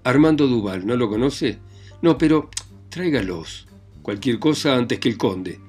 Armando 0.05 0.47
Duval, 0.47 0.87
¿no 0.87 0.97
lo 0.97 1.09
conoce? 1.09 1.59
No, 2.03 2.17
pero 2.17 2.51
tráigalos. 2.89 3.67
Cualquier 4.03 4.39
cosa 4.39 4.77
antes 4.77 4.99
que 4.99 5.09
el 5.09 5.19
conde. 5.19 5.61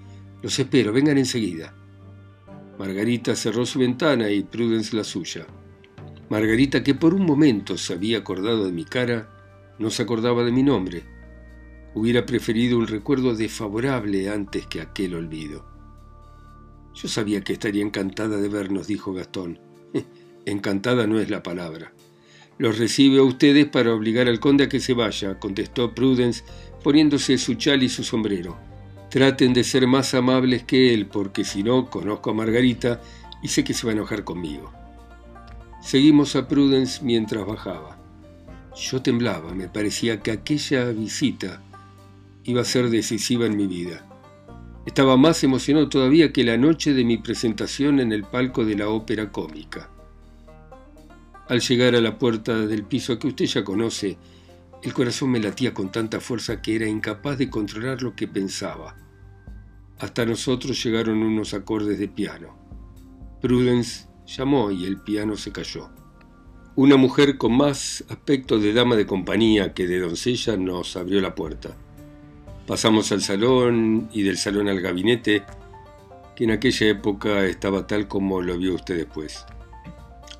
Los 0.41 0.58
espero, 0.60 0.93
vengan 0.93 1.17
enseguida. 1.17 1.74
Margarita 2.77 3.36
cerró 3.36 3.65
su 3.65 3.79
ventana 3.79 4.29
y 4.29 4.43
Prudence 4.43 4.96
la 4.96 5.03
suya. 5.03 5.46
Margarita, 6.29 6.84
que 6.84 6.96
por 6.96 7.13
un 7.13 7.25
momento 7.25 7.77
se 7.77 7.93
había 7.93 8.19
acordado 8.19 8.65
de 8.65 8.72
mi 8.72 8.86
cara, 8.86 9.29
no 9.79 9.89
se 9.89 10.03
acordaba 10.03 10.43
de 10.43 10.51
mi 10.51 10.63
nombre. 10.63 11.03
Hubiera 11.96 12.25
preferido 12.25 12.77
un 12.77 12.88
recuerdo 12.88 13.36
desfavorable 13.36 14.29
antes 14.29 14.67
que 14.67 14.81
aquel 14.81 15.15
olvido. 15.15 15.65
Yo 16.93 17.08
sabía 17.08 17.41
que 17.41 17.53
estaría 17.53 17.84
encantada 17.84 18.38
de 18.38 18.50
vernos, 18.50 18.88
dijo 18.88 19.13
Gastón. 19.13 19.60
encantada 20.46 21.08
no 21.08 21.19
es 21.19 21.29
la 21.29 21.41
palabra. 21.43 21.93
Los 22.58 22.77
recibe 22.77 23.19
a 23.19 23.24
ustedes 23.24 23.67
para 23.67 23.93
obligar 23.93 24.27
al 24.27 24.39
conde 24.39 24.65
a 24.65 24.69
que 24.69 24.79
se 24.79 24.93
vaya, 24.93 25.39
contestó 25.39 25.96
Prudence, 25.96 26.43
poniéndose 26.84 27.38
su 27.38 27.55
chal 27.55 27.84
y 27.84 27.89
su 27.89 28.03
sombrero. 28.03 28.58
Traten 29.10 29.53
de 29.53 29.63
ser 29.63 29.88
más 29.88 30.13
amables 30.13 30.63
que 30.63 30.93
él, 30.93 31.08
porque 31.08 31.43
si 31.46 31.63
no, 31.63 31.89
conozco 31.89 32.31
a 32.31 32.34
Margarita 32.34 33.01
y 33.41 33.48
sé 33.48 33.63
que 33.63 33.74
se 33.74 33.88
va 33.88 33.91
a 33.91 33.96
enojar 33.96 34.24
conmigo. 34.24 34.72
Seguimos 35.81 36.36
a 36.36 36.48
Prudence 36.48 37.03
mientras 37.03 37.46
bajaba. 37.46 37.98
Yo 38.75 39.01
temblaba, 39.01 39.53
me 39.53 39.69
parecía 39.69 40.19
que 40.19 40.31
aquella 40.31 40.89
visita 40.89 41.62
iba 42.50 42.62
a 42.62 42.65
ser 42.65 42.89
decisiva 42.89 43.46
en 43.46 43.56
mi 43.56 43.68
vida. 43.68 44.08
Estaba 44.84 45.18
más 45.18 45.44
emocionado 45.44 45.88
todavía 45.88 46.34
que 46.34 46.44
la 46.44 46.58
noche 46.58 46.94
de 46.96 47.06
mi 47.06 47.18
presentación 47.18 48.00
en 48.00 48.12
el 48.12 48.24
palco 48.24 48.65
de 48.65 48.75
la 48.75 48.89
ópera 48.89 49.32
cómica. 49.32 49.91
Al 51.48 51.60
llegar 51.62 51.96
a 51.96 52.01
la 52.01 52.18
puerta 52.18 52.65
del 52.65 52.86
piso 52.86 53.20
que 53.20 53.27
usted 53.27 53.46
ya 53.46 53.63
conoce, 53.63 54.18
el 54.82 54.94
corazón 54.94 55.29
me 55.29 55.39
latía 55.39 55.75
con 55.75 55.91
tanta 55.91 56.20
fuerza 56.20 56.60
que 56.60 56.75
era 56.75 56.88
incapaz 56.88 57.38
de 57.38 57.51
controlar 57.51 58.01
lo 58.01 58.15
que 58.15 58.27
pensaba. 58.27 58.96
Hasta 60.00 60.25
nosotros 60.25 60.84
llegaron 60.84 61.22
unos 61.22 61.53
acordes 61.53 62.00
de 62.00 62.08
piano. 62.08 62.58
Prudence 63.41 64.08
llamó 64.25 64.72
y 64.72 64.86
el 64.86 65.01
piano 65.01 65.38
se 65.38 65.51
cayó. 65.51 65.91
Una 66.75 66.98
mujer 66.98 67.38
con 67.38 67.56
más 67.56 68.03
aspecto 68.10 68.58
de 68.58 68.74
dama 68.74 68.96
de 68.96 69.06
compañía 69.06 69.75
que 69.75 69.86
de 69.86 70.00
doncella 70.00 70.58
nos 70.58 70.98
abrió 70.98 71.22
la 71.22 71.36
puerta. 71.36 71.77
Pasamos 72.70 73.12
al 73.12 73.24
salón 73.24 74.10
y 74.14 74.22
del 74.22 74.38
salón 74.38 74.68
al 74.68 74.80
gabinete, 74.80 75.42
que 76.36 76.44
en 76.44 76.52
aquella 76.52 76.90
época 76.90 77.44
estaba 77.48 77.88
tal 77.88 78.08
como 78.08 78.44
lo 78.44 78.60
vio 78.60 78.76
usted 78.76 78.96
después. 78.96 79.44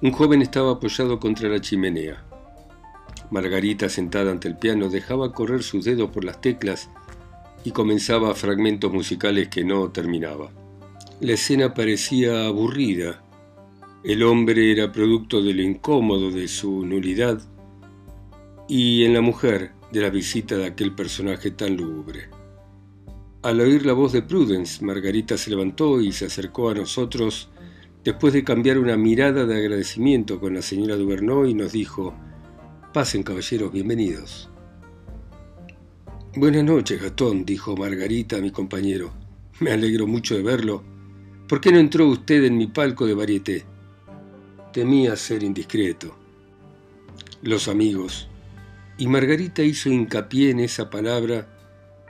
Un 0.04 0.12
joven 0.12 0.44
estaba 0.44 0.74
apoyado 0.74 1.20
contra 1.20 1.50
la 1.50 1.60
chimenea. 1.60 2.24
Margarita, 3.32 3.90
sentada 3.90 4.30
ante 4.30 4.48
el 4.48 4.58
piano, 4.58 4.90
dejaba 4.90 5.34
correr 5.34 5.64
sus 5.64 5.86
dedos 5.86 6.12
por 6.12 6.24
las 6.24 6.40
teclas 6.40 6.92
y 7.64 7.72
comenzaba 7.72 8.36
fragmentos 8.36 8.94
musicales 8.94 9.48
que 9.48 9.64
no 9.64 9.90
terminaba. 9.90 10.52
La 11.22 11.34
escena 11.34 11.74
parecía 11.74 12.46
aburrida. 12.46 13.24
El 14.04 14.22
hombre 14.22 14.72
era 14.72 14.92
producto 14.92 15.42
de 15.42 15.56
lo 15.56 15.64
incómodo 15.64 16.30
de 16.30 16.48
su 16.48 16.86
nulidad 16.86 17.42
y 18.68 19.04
en 19.06 19.16
la 19.16 19.22
mujer 19.22 19.79
de 19.91 20.01
la 20.01 20.10
visita 20.10 20.58
de 20.58 20.65
aquel 20.65 20.93
personaje 20.93 21.51
tan 21.51 21.77
lúgubre. 21.77 22.29
Al 23.41 23.62
oír 23.62 23.86
la 23.86 23.93
voz 23.93 24.12
de 24.12 24.22
Prudence, 24.22 24.84
Margarita 24.84 25.38
se 25.38 25.50
levantó 25.50 26.01
y 26.01 26.12
se 26.12 26.25
acercó 26.25 26.69
a 26.69 26.74
nosotros 26.74 27.50
después 28.03 28.34
de 28.34 28.43
cambiar 28.43 28.77
una 28.77 28.98
mirada 28.98 29.46
de 29.46 29.58
agradecimiento 29.58 30.39
con 30.39 30.53
la 30.53 30.62
señora 30.62 30.96
Duverneau 30.96 31.46
y 31.46 31.53
nos 31.53 31.72
dijo 31.72 32.13
Pasen, 32.93 33.24
caballeros, 33.24 33.72
bienvenidos. 33.72 34.50
Buenas 36.36 36.63
noches, 36.63 37.01
Gastón, 37.01 37.46
dijo 37.46 37.75
Margarita 37.75 38.38
a 38.38 38.41
mi 38.41 38.51
compañero. 38.51 39.12
Me 39.60 39.72
alegro 39.72 40.05
mucho 40.05 40.36
de 40.36 40.43
verlo. 40.43 40.84
¿Por 41.48 41.60
qué 41.60 41.72
no 41.72 41.79
entró 41.79 42.08
usted 42.08 42.43
en 42.43 42.58
mi 42.58 42.67
palco 42.67 43.05
de 43.05 43.13
varieté? 43.13 43.65
Temía 44.72 45.15
ser 45.15 45.43
indiscreto. 45.43 46.15
Los 47.41 47.67
amigos. 47.67 48.29
Y 49.00 49.08
Margarita 49.08 49.63
hizo 49.63 49.89
hincapié 49.89 50.50
en 50.50 50.60
esa 50.60 50.89
palabra 50.89 51.48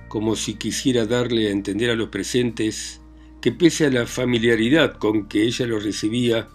como 0.08 0.36
si 0.36 0.56
quisiera 0.56 1.06
darle 1.06 1.48
a 1.48 1.52
entender 1.52 1.92
a 1.92 1.96
los 1.96 2.10
presentes 2.10 3.00
que 3.42 3.52
pese 3.52 3.86
a 3.86 3.92
la 3.92 4.08
familiaridad 4.08 4.98
con 4.98 5.28
que 5.28 5.44
ella 5.44 5.68
lo 5.68 5.80
recibía, 5.80 6.50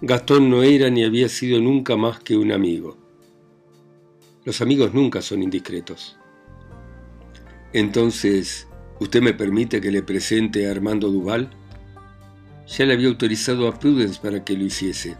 Gastón 0.00 0.50
no 0.50 0.64
era 0.64 0.90
ni 0.90 1.04
había 1.04 1.28
sido 1.28 1.60
nunca 1.60 1.96
más 1.96 2.18
que 2.18 2.36
un 2.36 2.50
amigo. 2.50 2.98
Los 4.44 4.60
amigos 4.60 4.94
nunca 4.94 5.22
son 5.22 5.44
indiscretos. 5.44 6.18
Entonces, 7.72 8.66
¿usted 8.98 9.22
me 9.22 9.32
permite 9.32 9.80
que 9.80 9.92
le 9.92 10.02
presente 10.02 10.66
a 10.66 10.72
Armando 10.72 11.08
Duval? 11.08 11.50
Ya 12.66 12.84
le 12.84 12.94
había 12.94 13.06
autorizado 13.06 13.68
a 13.68 13.78
Prudence 13.78 14.18
para 14.20 14.44
que 14.44 14.56
lo 14.56 14.64
hiciese. 14.64 15.16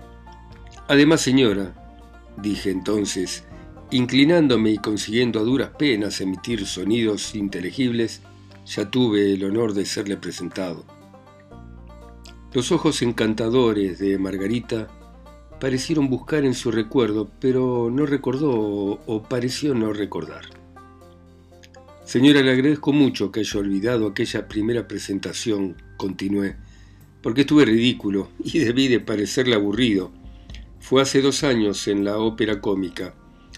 Además, 0.89 1.21
señora, 1.21 1.95
dije 2.39 2.71
entonces, 2.71 3.45
inclinándome 3.93 4.71
y 4.71 4.79
consiguiendo 4.79 5.39
a 5.39 5.43
duras 5.43 5.71
penas 5.79 6.21
emitir 6.21 6.67
sonidos 6.67 7.35
inteligibles, 7.35 8.23
ya 8.67 8.91
tuve 8.91 9.35
el 9.35 9.45
honor 9.45 9.75
de 9.75 9.85
serle 9.85 10.17
presentado. 10.17 10.85
Los 12.55 12.73
ojos 12.73 13.03
encantadores 13.03 13.99
de 13.99 14.19
Margarita 14.19 14.89
parecieron 15.61 16.09
buscar 16.09 16.45
en 16.45 16.55
su 16.55 16.71
recuerdo, 16.71 17.31
pero 17.39 17.91
no 17.93 18.07
recordó 18.07 18.51
o 18.51 19.23
pareció 19.29 19.75
no 19.75 19.93
recordar. 19.93 20.47
Señora, 22.05 22.43
le 22.43 22.51
agradezco 22.51 22.93
mucho 22.93 23.31
que 23.31 23.41
haya 23.41 23.61
olvidado 23.61 24.07
aquella 24.07 24.49
primera 24.49 24.89
presentación, 24.89 25.77
continué, 25.97 26.57
porque 27.23 27.43
estuve 27.43 27.67
ridículo 27.67 28.31
y 28.43 28.59
debí 28.59 28.89
de 28.89 29.01
parecerle 29.01 29.55
aburrido. 29.55 30.11
Fue 30.81 31.01
hace 31.01 31.23
dos 31.23 31.45
años 31.45 31.87
en 31.89 32.05
la 32.05 32.19
ópera 32.19 32.61
cómica. 32.61 33.15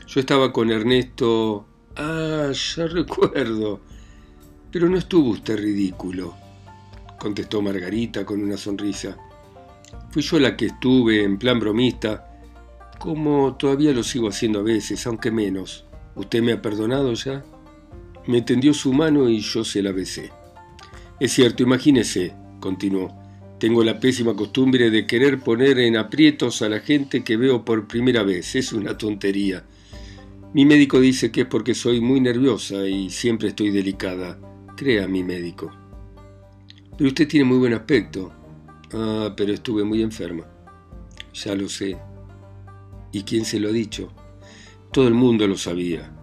Yo 0.06 0.20
estaba 0.20 0.52
con 0.52 0.70
Ernesto... 0.70 1.66
Ah, 1.96 2.50
ya 2.52 2.86
recuerdo. 2.86 3.80
Pero 4.70 4.88
no 4.88 4.98
estuvo 4.98 5.30
usted 5.30 5.56
ridículo, 5.56 6.34
contestó 7.18 7.62
Margarita 7.62 8.24
con 8.26 8.42
una 8.42 8.56
sonrisa. 8.56 9.16
Fui 10.10 10.22
yo 10.22 10.40
la 10.40 10.56
que 10.56 10.66
estuve 10.66 11.22
en 11.22 11.38
plan 11.38 11.60
bromista, 11.60 12.40
como 12.98 13.54
todavía 13.54 13.92
lo 13.92 14.02
sigo 14.02 14.28
haciendo 14.28 14.60
a 14.60 14.62
veces, 14.62 15.06
aunque 15.06 15.30
menos. 15.30 15.84
¿Usted 16.16 16.42
me 16.42 16.52
ha 16.52 16.60
perdonado 16.62 17.12
ya? 17.14 17.44
Me 18.26 18.42
tendió 18.42 18.74
su 18.74 18.92
mano 18.92 19.28
y 19.28 19.40
yo 19.40 19.64
se 19.64 19.82
la 19.82 19.92
besé. 19.92 20.30
Es 21.20 21.32
cierto, 21.32 21.62
imagínese, 21.62 22.34
continuó. 22.60 23.14
Tengo 23.60 23.84
la 23.84 24.00
pésima 24.00 24.34
costumbre 24.34 24.90
de 24.90 25.06
querer 25.06 25.40
poner 25.40 25.78
en 25.78 25.96
aprietos 25.96 26.62
a 26.62 26.68
la 26.68 26.80
gente 26.80 27.22
que 27.22 27.36
veo 27.36 27.64
por 27.64 27.86
primera 27.86 28.22
vez. 28.22 28.56
Es 28.56 28.72
una 28.72 28.98
tontería. 28.98 29.64
Mi 30.54 30.64
médico 30.64 31.00
dice 31.00 31.32
que 31.32 31.40
es 31.40 31.46
porque 31.48 31.74
soy 31.74 32.00
muy 32.00 32.20
nerviosa 32.20 32.86
y 32.86 33.10
siempre 33.10 33.48
estoy 33.48 33.72
delicada. 33.72 34.38
Crea 34.76 35.08
mi 35.08 35.24
médico. 35.24 35.72
Pero 36.96 37.08
usted 37.08 37.26
tiene 37.26 37.44
muy 37.44 37.58
buen 37.58 37.74
aspecto. 37.74 38.32
Ah, 38.92 39.34
pero 39.36 39.52
estuve 39.52 39.82
muy 39.82 40.00
enferma. 40.00 40.44
Ya 41.32 41.56
lo 41.56 41.68
sé. 41.68 41.98
¿Y 43.10 43.24
quién 43.24 43.44
se 43.44 43.58
lo 43.58 43.70
ha 43.70 43.72
dicho? 43.72 44.12
Todo 44.92 45.08
el 45.08 45.14
mundo 45.14 45.48
lo 45.48 45.58
sabía. 45.58 46.14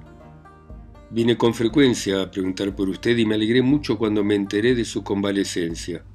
Vine 1.10 1.38
con 1.38 1.54
frecuencia 1.54 2.22
a 2.22 2.32
preguntar 2.32 2.74
por 2.74 2.88
usted 2.88 3.18
y 3.18 3.26
me 3.26 3.36
alegré 3.36 3.62
mucho 3.62 3.98
cuando 3.98 4.24
me 4.24 4.36
enteré 4.36 4.76
de 4.76 4.86
su 4.86 5.04
convalecencia. 5.04 6.06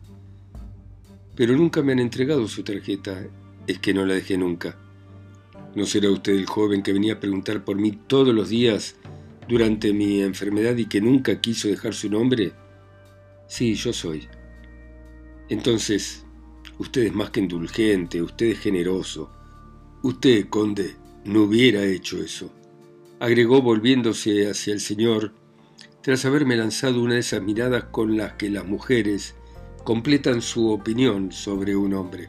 Pero 1.34 1.54
nunca 1.54 1.82
me 1.82 1.92
han 1.92 1.98
entregado 1.98 2.48
su 2.48 2.64
tarjeta. 2.64 3.26
Es 3.66 3.78
que 3.78 3.92
no 3.92 4.06
la 4.06 4.14
dejé 4.14 4.38
nunca. 4.38 4.78
¿No 5.76 5.86
será 5.86 6.10
usted 6.10 6.32
el 6.32 6.46
joven 6.46 6.82
que 6.82 6.92
venía 6.92 7.14
a 7.14 7.20
preguntar 7.20 7.64
por 7.64 7.76
mí 7.76 7.92
todos 7.92 8.34
los 8.34 8.48
días 8.48 8.96
durante 9.46 9.92
mi 9.92 10.22
enfermedad 10.22 10.76
y 10.76 10.86
que 10.86 11.00
nunca 11.00 11.40
quiso 11.40 11.68
dejar 11.68 11.94
su 11.94 12.10
nombre? 12.10 12.52
Sí, 13.46 13.74
yo 13.74 13.92
soy. 13.92 14.26
Entonces, 15.48 16.24
usted 16.78 17.02
es 17.02 17.14
más 17.14 17.30
que 17.30 17.38
indulgente, 17.38 18.20
usted 18.20 18.46
es 18.46 18.58
generoso. 18.58 19.30
Usted, 20.02 20.48
conde, 20.48 20.96
no 21.24 21.42
hubiera 21.42 21.84
hecho 21.84 22.20
eso 22.20 22.50
agregó 23.18 23.62
volviéndose 23.62 24.48
hacia 24.50 24.74
el 24.74 24.80
señor, 24.80 25.32
tras 26.02 26.24
haberme 26.24 26.56
lanzado 26.56 27.00
una 27.00 27.14
de 27.14 27.20
esas 27.20 27.42
miradas 27.42 27.84
con 27.84 28.16
las 28.16 28.34
que 28.34 28.50
las 28.50 28.66
mujeres 28.66 29.34
completan 29.84 30.42
su 30.42 30.70
opinión 30.70 31.32
sobre 31.32 31.74
un 31.74 31.94
hombre. 31.94 32.28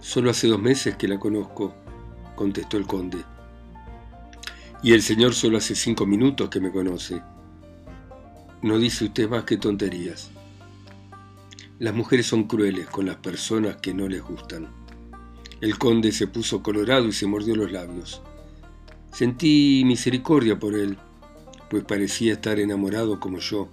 Solo 0.00 0.30
hace 0.30 0.46
dos 0.46 0.60
meses 0.60 0.96
que 0.96 1.08
la 1.08 1.18
conozco, 1.18 1.74
contestó 2.38 2.76
el 2.76 2.86
conde. 2.86 3.18
Y 4.80 4.92
el 4.92 5.02
señor 5.02 5.34
solo 5.34 5.58
hace 5.58 5.74
cinco 5.74 6.06
minutos 6.06 6.48
que 6.48 6.60
me 6.60 6.70
conoce. 6.70 7.20
No 8.62 8.78
dice 8.78 9.06
usted 9.06 9.28
más 9.28 9.42
que 9.42 9.56
tonterías. 9.56 10.30
Las 11.80 11.94
mujeres 11.94 12.26
son 12.26 12.44
crueles 12.44 12.86
con 12.86 13.06
las 13.06 13.16
personas 13.16 13.78
que 13.78 13.92
no 13.92 14.08
les 14.08 14.22
gustan. 14.22 14.68
El 15.60 15.78
conde 15.78 16.12
se 16.12 16.28
puso 16.28 16.62
colorado 16.62 17.08
y 17.08 17.12
se 17.12 17.26
mordió 17.26 17.56
los 17.56 17.72
labios. 17.72 18.22
Sentí 19.12 19.82
misericordia 19.84 20.60
por 20.60 20.74
él, 20.76 20.96
pues 21.68 21.82
parecía 21.82 22.34
estar 22.34 22.60
enamorado 22.60 23.18
como 23.18 23.40
yo, 23.40 23.68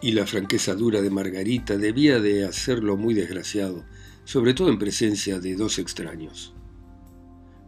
y 0.00 0.12
la 0.12 0.26
franqueza 0.26 0.74
dura 0.74 1.02
de 1.02 1.10
Margarita 1.10 1.76
debía 1.76 2.20
de 2.20 2.46
hacerlo 2.46 2.96
muy 2.96 3.12
desgraciado, 3.12 3.84
sobre 4.24 4.54
todo 4.54 4.70
en 4.70 4.78
presencia 4.78 5.40
de 5.40 5.56
dos 5.56 5.78
extraños. 5.78 6.54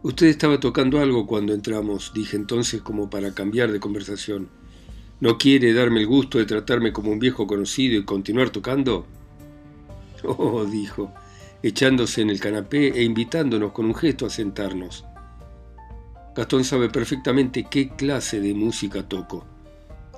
Usted 0.03 0.27
estaba 0.27 0.59
tocando 0.59 0.99
algo 0.99 1.27
cuando 1.27 1.53
entramos, 1.53 2.11
dije 2.15 2.35
entonces 2.35 2.81
como 2.81 3.11
para 3.11 3.35
cambiar 3.35 3.71
de 3.71 3.79
conversación. 3.79 4.49
¿No 5.19 5.37
quiere 5.37 5.73
darme 5.73 5.99
el 5.99 6.07
gusto 6.07 6.39
de 6.39 6.45
tratarme 6.45 6.91
como 6.91 7.11
un 7.11 7.19
viejo 7.19 7.45
conocido 7.45 7.99
y 7.99 8.03
continuar 8.03 8.49
tocando? 8.49 9.05
Oh, 10.23 10.65
dijo, 10.65 11.11
echándose 11.63 12.21
en 12.21 12.29
el 12.29 12.39
canapé 12.39 12.89
e 12.89 13.03
invitándonos 13.03 13.71
con 13.71 13.85
un 13.87 13.95
gesto 13.95 14.27
a 14.27 14.29
sentarnos. 14.29 15.03
Gastón 16.35 16.63
sabe 16.63 16.89
perfectamente 16.89 17.65
qué 17.69 17.89
clase 17.89 18.39
de 18.39 18.53
música 18.53 19.07
toco. 19.07 19.45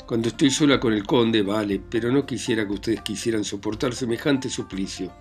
Cuando 0.05 0.27
estoy 0.27 0.49
sola 0.49 0.79
con 0.79 0.91
el 0.91 1.05
conde, 1.05 1.41
vale, 1.41 1.81
pero 1.89 2.11
no 2.11 2.25
quisiera 2.25 2.67
que 2.67 2.73
ustedes 2.73 3.01
quisieran 3.01 3.45
soportar 3.45 3.95
semejante 3.95 4.49
suplicio. 4.49 5.11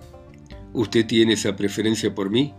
¿Usted 0.72 1.06
tiene 1.06 1.34
esa 1.34 1.54
preferencia 1.54 2.12
por 2.12 2.28
mí? 2.28 2.52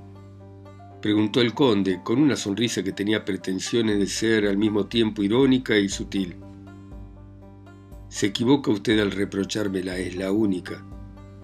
Preguntó 1.03 1.41
el 1.41 1.53
conde, 1.53 1.99
con 2.01 2.17
una 2.21 2.37
sonrisa 2.37 2.81
que 2.81 2.93
tenía 2.93 3.25
pretensiones 3.25 3.99
de 3.99 4.07
ser 4.07 4.47
al 4.47 4.57
mismo 4.57 4.85
tiempo 4.85 5.21
irónica 5.21 5.77
y 5.77 5.89
sutil. 5.89 6.37
Se 8.07 8.27
equivoca 8.27 8.71
usted 8.71 8.97
al 9.01 9.11
reprochármela, 9.11 9.97
es 9.97 10.15
la 10.15 10.31
única. 10.31 10.81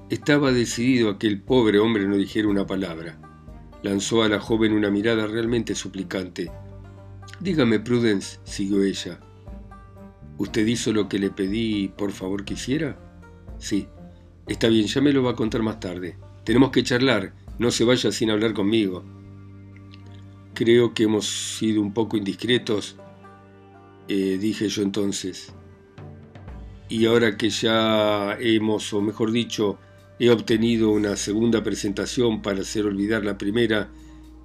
Estaba 0.09 0.53
decidido 0.53 1.09
a 1.09 1.19
que 1.19 1.27
el 1.27 1.41
pobre 1.41 1.77
hombre 1.77 2.07
no 2.07 2.15
dijera 2.15 2.47
una 2.47 2.65
palabra. 2.65 3.19
Lanzó 3.83 4.23
a 4.23 4.29
la 4.29 4.39
joven 4.39 4.71
una 4.71 4.89
mirada 4.89 5.27
realmente 5.27 5.75
suplicante. 5.75 6.49
Dígame, 7.41 7.81
Prudence, 7.81 8.39
siguió 8.45 8.81
ella. 8.81 9.19
¿Usted 10.37 10.65
hizo 10.67 10.93
lo 10.93 11.09
que 11.09 11.19
le 11.19 11.31
pedí, 11.31 11.89
por 11.89 12.13
favor, 12.13 12.45
que 12.45 12.53
hiciera? 12.53 12.97
Sí. 13.57 13.89
Está 14.47 14.69
bien, 14.69 14.87
ya 14.87 15.01
me 15.01 15.11
lo 15.11 15.21
va 15.21 15.31
a 15.31 15.35
contar 15.35 15.63
más 15.63 15.81
tarde. 15.81 16.17
Tenemos 16.45 16.71
que 16.71 16.81
charlar. 16.81 17.33
No 17.57 17.71
se 17.71 17.83
vaya 17.83 18.09
sin 18.13 18.31
hablar 18.31 18.53
conmigo. 18.53 19.18
Creo 20.59 20.93
que 20.93 21.03
hemos 21.03 21.25
sido 21.25 21.81
un 21.81 21.93
poco 21.93 22.17
indiscretos, 22.17 22.97
eh, 24.09 24.37
dije 24.37 24.67
yo 24.67 24.83
entonces. 24.83 25.53
Y 26.89 27.05
ahora 27.05 27.37
que 27.37 27.49
ya 27.49 28.35
hemos, 28.41 28.91
o 28.91 28.99
mejor 28.99 29.31
dicho, 29.31 29.79
he 30.19 30.29
obtenido 30.29 30.89
una 30.89 31.15
segunda 31.15 31.63
presentación 31.63 32.41
para 32.41 32.59
hacer 32.59 32.85
olvidar 32.85 33.23
la 33.23 33.37
primera, 33.37 33.89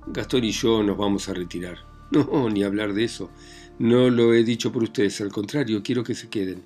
Gastón 0.07 0.45
y 0.45 0.53
yo 0.53 0.85
nos 0.85 0.97
vamos 0.97 1.29
a 1.29 1.35
retirar. 1.35 1.79
No, 2.13 2.49
ni 2.49 2.63
hablar 2.63 2.95
de 2.95 3.03
eso. 3.03 3.33
No 3.81 4.09
lo 4.09 4.35
he 4.35 4.45
dicho 4.45 4.71
por 4.71 4.85
ustedes, 4.85 5.21
al 5.21 5.33
contrario, 5.33 5.83
quiero 5.83 6.05
que 6.05 6.15
se 6.15 6.29
queden. 6.29 6.63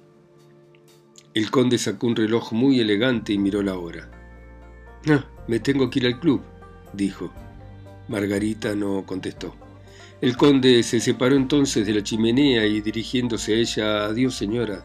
El 1.33 1.51
conde 1.51 1.79
sacó 1.79 2.07
un 2.07 2.17
reloj 2.17 2.53
muy 2.53 2.81
elegante 2.81 3.33
y 3.33 3.39
miró 3.39 3.63
la 3.63 3.79
hora. 3.79 4.11
Ah, 5.09 5.25
me 5.47 5.59
tengo 5.59 5.89
que 5.89 6.01
ir 6.01 6.07
al 6.07 6.21
club, 6.21 6.43
dijo. 6.93 7.33
Margarita 8.09 8.75
no 8.75 9.05
contestó. 9.05 9.55
El 10.21 10.37
conde 10.37 10.83
se 10.83 10.99
separó 10.99 11.37
entonces 11.37 11.87
de 11.87 11.95
la 11.95 12.03
chimenea 12.03 12.67
y 12.67 12.81
dirigiéndose 12.81 13.55
a 13.55 13.57
ella, 13.59 14.05
adiós 14.07 14.35
señora. 14.35 14.85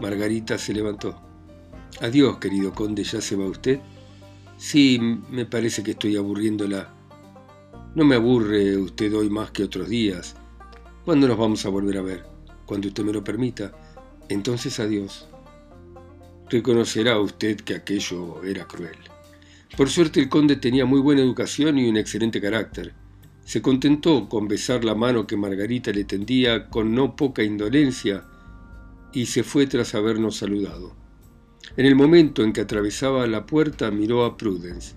Margarita 0.00 0.58
se 0.58 0.72
levantó. 0.72 1.20
Adiós, 2.00 2.38
querido 2.38 2.72
conde, 2.72 3.02
¿ya 3.02 3.20
se 3.20 3.34
va 3.34 3.46
usted? 3.46 3.80
Sí, 4.56 5.00
me 5.30 5.46
parece 5.46 5.82
que 5.82 5.92
estoy 5.92 6.16
aburriéndola. 6.16 6.92
No 7.94 8.04
me 8.04 8.16
aburre 8.16 8.76
usted 8.76 9.14
hoy 9.14 9.30
más 9.30 9.50
que 9.50 9.64
otros 9.64 9.88
días. 9.88 10.36
¿Cuándo 11.04 11.26
nos 11.26 11.38
vamos 11.38 11.64
a 11.66 11.70
volver 11.70 11.98
a 11.98 12.02
ver? 12.02 12.24
Cuando 12.66 12.88
usted 12.88 13.04
me 13.04 13.12
lo 13.12 13.24
permita. 13.24 13.72
Entonces 14.28 14.78
adiós. 14.80 15.28
Reconocerá 16.48 17.18
usted 17.18 17.56
que 17.60 17.74
aquello 17.74 18.44
era 18.44 18.66
cruel. 18.66 19.13
Por 19.76 19.90
suerte 19.90 20.20
el 20.20 20.28
conde 20.28 20.54
tenía 20.54 20.86
muy 20.86 21.00
buena 21.00 21.22
educación 21.22 21.78
y 21.78 21.88
un 21.88 21.96
excelente 21.96 22.40
carácter. 22.40 22.94
Se 23.44 23.60
contentó 23.60 24.28
con 24.28 24.46
besar 24.46 24.84
la 24.84 24.94
mano 24.94 25.26
que 25.26 25.36
Margarita 25.36 25.90
le 25.90 26.04
tendía 26.04 26.68
con 26.68 26.94
no 26.94 27.16
poca 27.16 27.42
indolencia 27.42 28.24
y 29.12 29.26
se 29.26 29.42
fue 29.42 29.66
tras 29.66 29.94
habernos 29.94 30.36
saludado. 30.36 30.94
En 31.76 31.86
el 31.86 31.96
momento 31.96 32.44
en 32.44 32.52
que 32.52 32.60
atravesaba 32.60 33.26
la 33.26 33.46
puerta 33.46 33.90
miró 33.90 34.24
a 34.24 34.36
Prudence. 34.36 34.94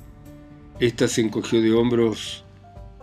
Esta 0.79 1.07
se 1.07 1.21
encogió 1.21 1.59
de 1.59 1.73
hombros 1.73 2.43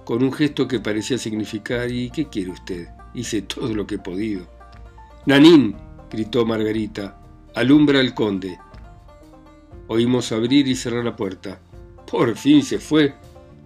con 0.04 0.22
un 0.22 0.32
gesto 0.32 0.68
que 0.68 0.78
parecía 0.78 1.18
significar 1.18 1.90
¿y 1.90 2.10
qué 2.10 2.28
quiere 2.28 2.52
usted? 2.52 2.88
Hice 3.14 3.42
todo 3.42 3.74
lo 3.74 3.86
que 3.86 3.96
he 3.96 3.98
podido. 3.98 4.46
Nanín, 5.26 5.74
gritó 6.08 6.46
Margarita, 6.46 7.20
alumbra 7.54 7.98
al 7.98 8.14
conde. 8.14 8.58
Oímos 9.88 10.32
abrir 10.32 10.66
y 10.68 10.74
cerrar 10.74 11.04
la 11.04 11.16
puerta. 11.16 11.60
Por 12.10 12.36
fin 12.36 12.62
se 12.62 12.78
fue, 12.78 13.14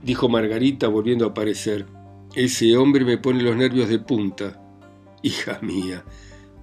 dijo 0.03 0.29
Margarita 0.29 0.89
volviendo 0.89 1.25
a 1.25 1.29
aparecer. 1.29 1.87
Ese 2.35 2.77
hombre 2.77 3.05
me 3.05 3.19
pone 3.19 3.43
los 3.43 3.57
nervios 3.57 3.89
de 3.89 3.99
punta. 3.99 4.61
Hija 5.23 5.59
mía, 5.63 6.05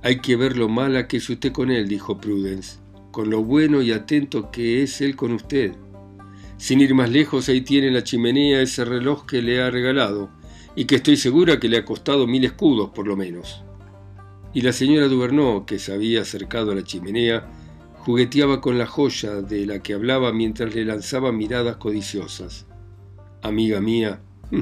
hay 0.02 0.20
que 0.20 0.36
ver 0.36 0.58
lo 0.58 0.70
mala 0.70 1.08
que 1.08 1.18
es 1.18 1.30
usted 1.30 1.52
con 1.52 1.72
él, 1.72 1.88
dijo 1.88 2.20
Prudence, 2.20 2.80
con 3.12 3.30
lo 3.30 3.44
bueno 3.44 3.82
y 3.82 3.92
atento 3.92 4.52
que 4.52 4.84
es 4.84 5.02
él 5.02 5.16
con 5.16 5.32
usted. 5.32 5.74
Sin 6.58 6.80
ir 6.80 6.94
más 6.94 7.10
lejos, 7.10 7.50
ahí 7.50 7.62
tiene 7.62 7.92
la 7.92 8.04
chimenea 8.04 8.62
ese 8.62 8.86
reloj 8.86 9.26
que 9.26 9.42
le 9.42 9.62
ha 9.62 9.72
regalado, 9.72 10.30
y 10.76 10.86
que 10.86 10.96
estoy 10.96 11.18
segura 11.18 11.60
que 11.60 11.70
le 11.70 11.78
ha 11.78 11.86
costado 11.86 12.28
mil 12.28 12.46
escudos 12.46 12.92
por 12.92 13.08
lo 13.08 13.16
menos. 13.16 13.64
Y 14.54 14.62
la 14.62 14.72
señora 14.72 15.08
Duverneau, 15.08 15.66
que 15.66 15.80
se 15.80 15.94
había 15.94 16.22
acercado 16.22 16.72
a 16.72 16.76
la 16.76 16.84
chimenea, 16.84 17.50
jugueteaba 18.06 18.62
con 18.62 18.78
la 18.78 18.86
joya 18.86 19.42
de 19.42 19.66
la 19.66 19.82
que 19.82 19.96
hablaba 19.96 20.32
mientras 20.32 20.76
le 20.76 20.86
lanzaba 20.86 21.32
miradas 21.32 21.78
codiciosas. 21.78 22.68
Amiga 23.42 23.82
mía, 23.82 24.22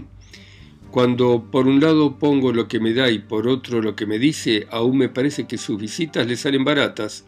cuando 0.91 1.43
por 1.51 1.67
un 1.67 1.82
lado 1.82 2.17
pongo 2.19 2.53
lo 2.53 2.69
que 2.69 2.79
me 2.79 2.93
da 2.93 3.12
y 3.12 3.19
por 3.19 3.49
otro 3.49 3.82
lo 3.82 3.97
que 3.97 4.06
me 4.06 4.17
dice, 4.17 4.65
aún 4.71 4.97
me 4.97 5.10
parece 5.10 5.45
que 5.45 5.58
sus 5.58 5.77
visitas 5.77 6.25
le 6.25 6.38
salen 6.38 6.63
baratas, 6.63 7.25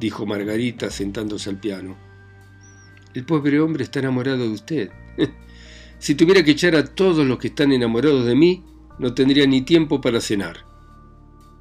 dijo 0.00 0.24
Margarita 0.24 0.90
sentándose 0.90 1.50
al 1.50 1.60
piano. 1.60 1.98
El 3.12 3.26
pobre 3.26 3.60
hombre 3.60 3.84
está 3.84 3.98
enamorado 3.98 4.44
de 4.44 4.54
usted. 4.54 4.90
si 5.98 6.14
tuviera 6.14 6.42
que 6.42 6.52
echar 6.52 6.76
a 6.76 6.86
todos 6.86 7.26
los 7.26 7.38
que 7.38 7.48
están 7.48 7.72
enamorados 7.72 8.24
de 8.24 8.34
mí, 8.34 8.64
no 8.98 9.12
tendría 9.12 9.46
ni 9.46 9.60
tiempo 9.60 10.00
para 10.00 10.22
cenar. 10.22 10.64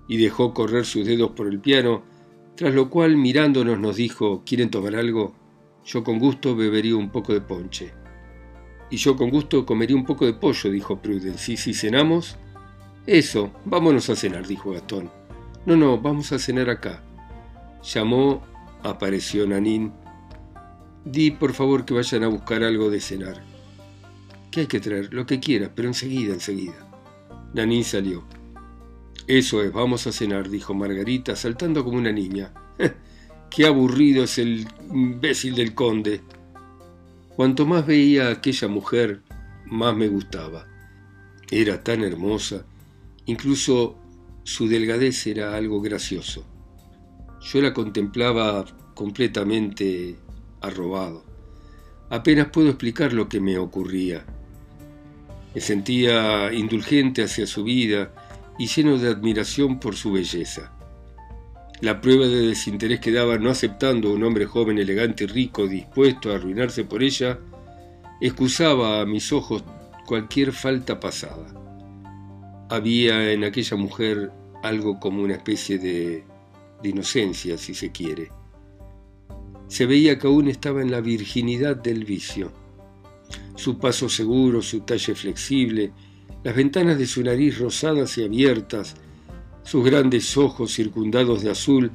Y 0.08 0.16
dejó 0.16 0.54
correr 0.54 0.86
sus 0.86 1.06
dedos 1.06 1.32
por 1.32 1.48
el 1.48 1.60
piano, 1.60 2.04
tras 2.56 2.74
lo 2.74 2.90
cual 2.90 3.18
mirándonos 3.18 3.80
nos 3.80 3.96
dijo, 3.96 4.44
¿quieren 4.46 4.70
tomar 4.70 4.96
algo? 4.96 5.34
Yo 5.86 6.04
con 6.04 6.20
gusto 6.20 6.56
bebería 6.56 6.96
un 6.96 7.10
poco 7.10 7.34
de 7.34 7.42
ponche. 7.42 7.94
Y 8.90 8.98
yo 8.98 9.16
con 9.16 9.30
gusto 9.30 9.66
comería 9.66 9.96
un 9.96 10.06
poco 10.06 10.26
de 10.26 10.34
pollo, 10.34 10.70
dijo 10.70 11.02
Prudence. 11.02 11.54
¿Y 11.54 11.58
si 11.58 11.74
cenamos? 11.74 12.38
Eso, 13.08 13.52
vámonos 13.66 14.10
a 14.10 14.16
cenar, 14.16 14.46
dijo 14.46 14.72
Gastón. 14.72 15.10
No, 15.66 15.76
no, 15.76 15.98
vamos 15.98 16.32
a 16.34 16.40
cenar 16.40 16.70
acá. 16.70 17.02
Llamó, 17.84 18.44
apareció 18.84 19.48
Nanín. 19.48 19.94
Di, 21.06 21.32
por 21.32 21.54
favor, 21.54 21.86
que 21.86 21.94
vayan 21.94 22.24
a 22.24 22.28
buscar 22.28 22.64
algo 22.64 22.90
de 22.90 23.00
cenar. 23.00 23.44
¿Qué 24.52 24.62
hay 24.62 24.68
que 24.68 24.80
traer? 24.80 25.14
Lo 25.14 25.26
que 25.26 25.40
quieras, 25.40 25.72
pero 25.74 25.88
enseguida, 25.88 26.34
enseguida. 26.34 26.88
Nanín 27.54 27.84
salió. 27.84 28.24
Eso 29.32 29.64
es, 29.64 29.72
vamos 29.72 30.08
a 30.08 30.12
cenar, 30.12 30.50
dijo 30.50 30.74
Margarita, 30.74 31.38
saltando 31.38 31.86
como 31.86 31.98
una 31.98 32.12
niña. 32.12 32.52
Qué 33.50 33.66
aburrido 33.66 34.26
es 34.26 34.38
el 34.38 34.68
imbécil 34.90 35.56
del 35.56 35.74
conde. 35.74 36.20
Cuanto 37.38 37.66
más 37.66 37.88
veía 37.88 38.28
a 38.28 38.32
aquella 38.32 38.68
mujer, 38.68 39.22
más 39.68 39.96
me 39.96 40.10
gustaba. 40.10 40.68
Era 41.50 41.82
tan 41.82 42.04
hermosa, 42.04 42.66
incluso 43.26 43.96
su 44.44 44.68
delgadez 44.68 45.26
era 45.28 45.56
algo 45.56 45.80
gracioso. 45.80 46.46
Yo 47.40 47.62
la 47.62 47.74
contemplaba 47.74 48.66
completamente 48.96 50.18
arrobado. 50.60 51.24
Apenas 52.10 52.48
puedo 52.48 52.68
explicar 52.68 53.14
lo 53.14 53.30
que 53.30 53.40
me 53.40 53.58
ocurría. 53.58 54.26
Me 55.56 55.62
sentía 55.62 56.52
indulgente 56.52 57.24
hacia 57.24 57.48
su 57.48 57.64
vida 57.64 58.12
y 58.62 58.68
lleno 58.68 59.00
de 59.00 59.10
admiración 59.10 59.80
por 59.80 59.96
su 59.96 60.12
belleza. 60.12 60.72
La 61.80 62.00
prueba 62.00 62.28
de 62.28 62.50
desinterés 62.50 63.00
que 63.00 63.12
daba 63.12 63.40
no 63.40 63.50
aceptando 63.50 64.10
a 64.10 64.14
un 64.14 64.24
hombre 64.24 64.46
joven, 64.46 64.78
elegante 64.78 65.24
y 65.24 65.28
rico 65.28 65.68
dispuesto 65.68 66.32
a 66.32 66.36
arruinarse 66.36 66.84
por 66.84 67.02
ella, 67.02 67.40
excusaba 68.22 69.02
a 69.02 69.06
mis 69.08 69.34
ojos 69.34 69.64
cualquier 70.06 70.52
falta 70.52 71.00
pasada. 71.00 71.48
Había 72.70 73.32
en 73.32 73.46
aquella 73.46 73.78
mujer 73.78 74.32
algo 74.62 75.00
como 75.00 75.24
una 75.24 75.34
especie 75.34 75.80
de, 75.80 76.24
de 76.84 76.90
inocencia, 76.90 77.58
si 77.58 77.74
se 77.74 77.92
quiere. 77.92 78.30
Se 79.70 79.88
veía 79.88 80.20
que 80.20 80.28
aún 80.28 80.50
estaba 80.50 80.84
en 80.84 80.92
la 80.92 81.02
virginidad 81.02 81.78
del 81.78 82.06
vicio. 82.06 82.52
Su 83.56 83.80
paso 83.80 84.08
seguro, 84.08 84.62
su 84.62 84.82
talle 84.82 85.16
flexible, 85.16 85.94
las 86.44 86.56
ventanas 86.56 86.98
de 86.98 87.06
su 87.06 87.24
nariz 87.24 87.60
rosadas 87.60 88.18
y 88.18 88.24
abiertas, 88.24 88.96
sus 89.64 89.86
grandes 89.86 90.38
ojos 90.38 90.74
circundados 90.74 91.44
de 91.44 91.52
azul, 91.52 91.92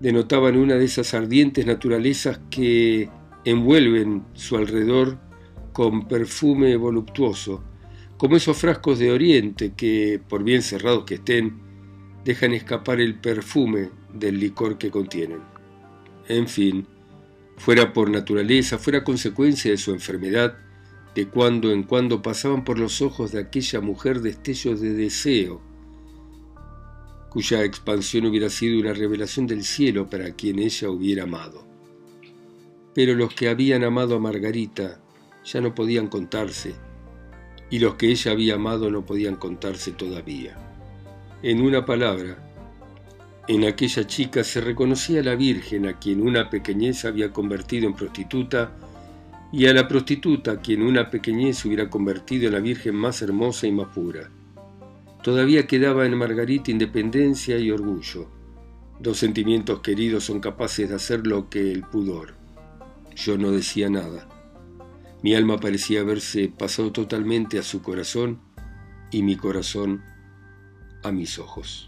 denotaban 0.00 0.56
una 0.56 0.74
de 0.74 0.84
esas 0.84 1.12
ardientes 1.14 1.66
naturalezas 1.66 2.40
que 2.50 3.10
envuelven 3.44 4.24
su 4.34 4.56
alrededor 4.56 5.18
con 5.72 6.08
perfume 6.08 6.76
voluptuoso, 6.76 7.62
como 8.16 8.36
esos 8.36 8.56
frascos 8.56 8.98
de 8.98 9.12
oriente 9.12 9.74
que, 9.76 10.20
por 10.28 10.42
bien 10.42 10.62
cerrados 10.62 11.04
que 11.04 11.16
estén, 11.16 11.60
dejan 12.24 12.52
escapar 12.52 13.00
el 13.00 13.14
perfume 13.16 13.90
del 14.12 14.40
licor 14.40 14.78
que 14.78 14.90
contienen. 14.90 15.40
En 16.26 16.48
fin, 16.48 16.86
fuera 17.56 17.92
por 17.92 18.10
naturaleza, 18.10 18.78
fuera 18.78 19.04
consecuencia 19.04 19.70
de 19.70 19.78
su 19.78 19.92
enfermedad, 19.92 20.58
de 21.18 21.26
cuando 21.26 21.72
en 21.72 21.82
cuando 21.82 22.22
pasaban 22.22 22.62
por 22.62 22.78
los 22.78 23.02
ojos 23.02 23.32
de 23.32 23.40
aquella 23.40 23.80
mujer 23.80 24.20
destellos 24.20 24.80
de 24.80 24.94
deseo, 24.94 25.60
cuya 27.28 27.64
expansión 27.64 28.26
hubiera 28.26 28.48
sido 28.48 28.78
una 28.78 28.92
revelación 28.92 29.48
del 29.48 29.64
cielo 29.64 30.08
para 30.08 30.30
quien 30.36 30.60
ella 30.60 30.88
hubiera 30.88 31.24
amado. 31.24 31.66
Pero 32.94 33.16
los 33.16 33.34
que 33.34 33.48
habían 33.48 33.82
amado 33.82 34.14
a 34.14 34.20
Margarita 34.20 35.00
ya 35.44 35.60
no 35.60 35.74
podían 35.74 36.06
contarse, 36.06 36.76
y 37.68 37.80
los 37.80 37.96
que 37.96 38.12
ella 38.12 38.30
había 38.30 38.54
amado 38.54 38.88
no 38.88 39.04
podían 39.04 39.34
contarse 39.34 39.90
todavía. 39.90 40.56
En 41.42 41.60
una 41.60 41.84
palabra, 41.84 42.38
en 43.48 43.64
aquella 43.64 44.06
chica 44.06 44.44
se 44.44 44.60
reconocía 44.60 45.18
a 45.18 45.24
la 45.24 45.34
Virgen 45.34 45.88
a 45.88 45.98
quien 45.98 46.22
una 46.22 46.48
pequeñez 46.48 47.04
había 47.04 47.32
convertido 47.32 47.88
en 47.88 47.94
prostituta 47.94 48.70
y 49.50 49.66
a 49.66 49.72
la 49.72 49.88
prostituta 49.88 50.60
quien 50.60 50.82
una 50.82 51.10
pequeñez 51.10 51.64
hubiera 51.64 51.88
convertido 51.88 52.48
en 52.48 52.54
la 52.54 52.60
Virgen 52.60 52.94
más 52.94 53.22
hermosa 53.22 53.66
y 53.66 53.72
más 53.72 53.88
pura. 53.88 54.30
Todavía 55.22 55.66
quedaba 55.66 56.06
en 56.06 56.16
Margarita 56.16 56.70
independencia 56.70 57.58
y 57.58 57.70
orgullo. 57.70 58.28
Dos 59.00 59.18
sentimientos 59.18 59.80
queridos 59.80 60.24
son 60.24 60.40
capaces 60.40 60.88
de 60.88 60.94
hacer 60.94 61.26
lo 61.26 61.48
que 61.48 61.72
el 61.72 61.82
pudor. 61.82 62.34
Yo 63.16 63.38
no 63.38 63.50
decía 63.50 63.88
nada. 63.88 64.28
Mi 65.22 65.34
alma 65.34 65.58
parecía 65.58 66.00
haberse 66.00 66.48
pasado 66.48 66.92
totalmente 66.92 67.58
a 67.58 67.62
su 67.62 67.82
corazón 67.82 68.40
y 69.10 69.22
mi 69.22 69.36
corazón 69.36 70.02
a 71.02 71.10
mis 71.10 71.38
ojos. 71.38 71.87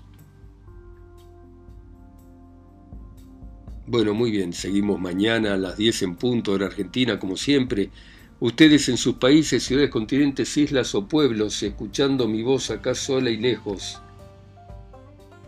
Bueno, 3.91 4.15
muy 4.15 4.31
bien, 4.31 4.53
seguimos 4.53 5.01
mañana 5.01 5.55
a 5.55 5.57
las 5.57 5.77
10 5.77 6.03
en 6.03 6.15
punto 6.15 6.53
hora 6.53 6.67
argentina, 6.67 7.19
como 7.19 7.37
siempre. 7.37 7.91
Ustedes 8.39 8.89
en 8.89 8.97
sus 8.97 9.17
países, 9.17 9.65
ciudades, 9.65 9.91
continentes, 9.91 10.57
islas 10.57 10.95
o 10.95 11.09
pueblos, 11.09 11.61
escuchando 11.65 12.29
mi 12.29 12.45
voz 12.45 12.71
acá 12.71 12.95
sola 12.95 13.31
y 13.31 13.37
lejos, 13.37 14.01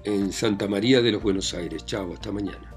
en 0.02 0.33
Santa 0.33 0.66
María 0.66 1.00
de 1.02 1.12
los 1.12 1.22
Buenos 1.22 1.55
Aires. 1.55 1.87
Chao, 1.87 2.14
hasta 2.14 2.33
mañana. 2.33 2.71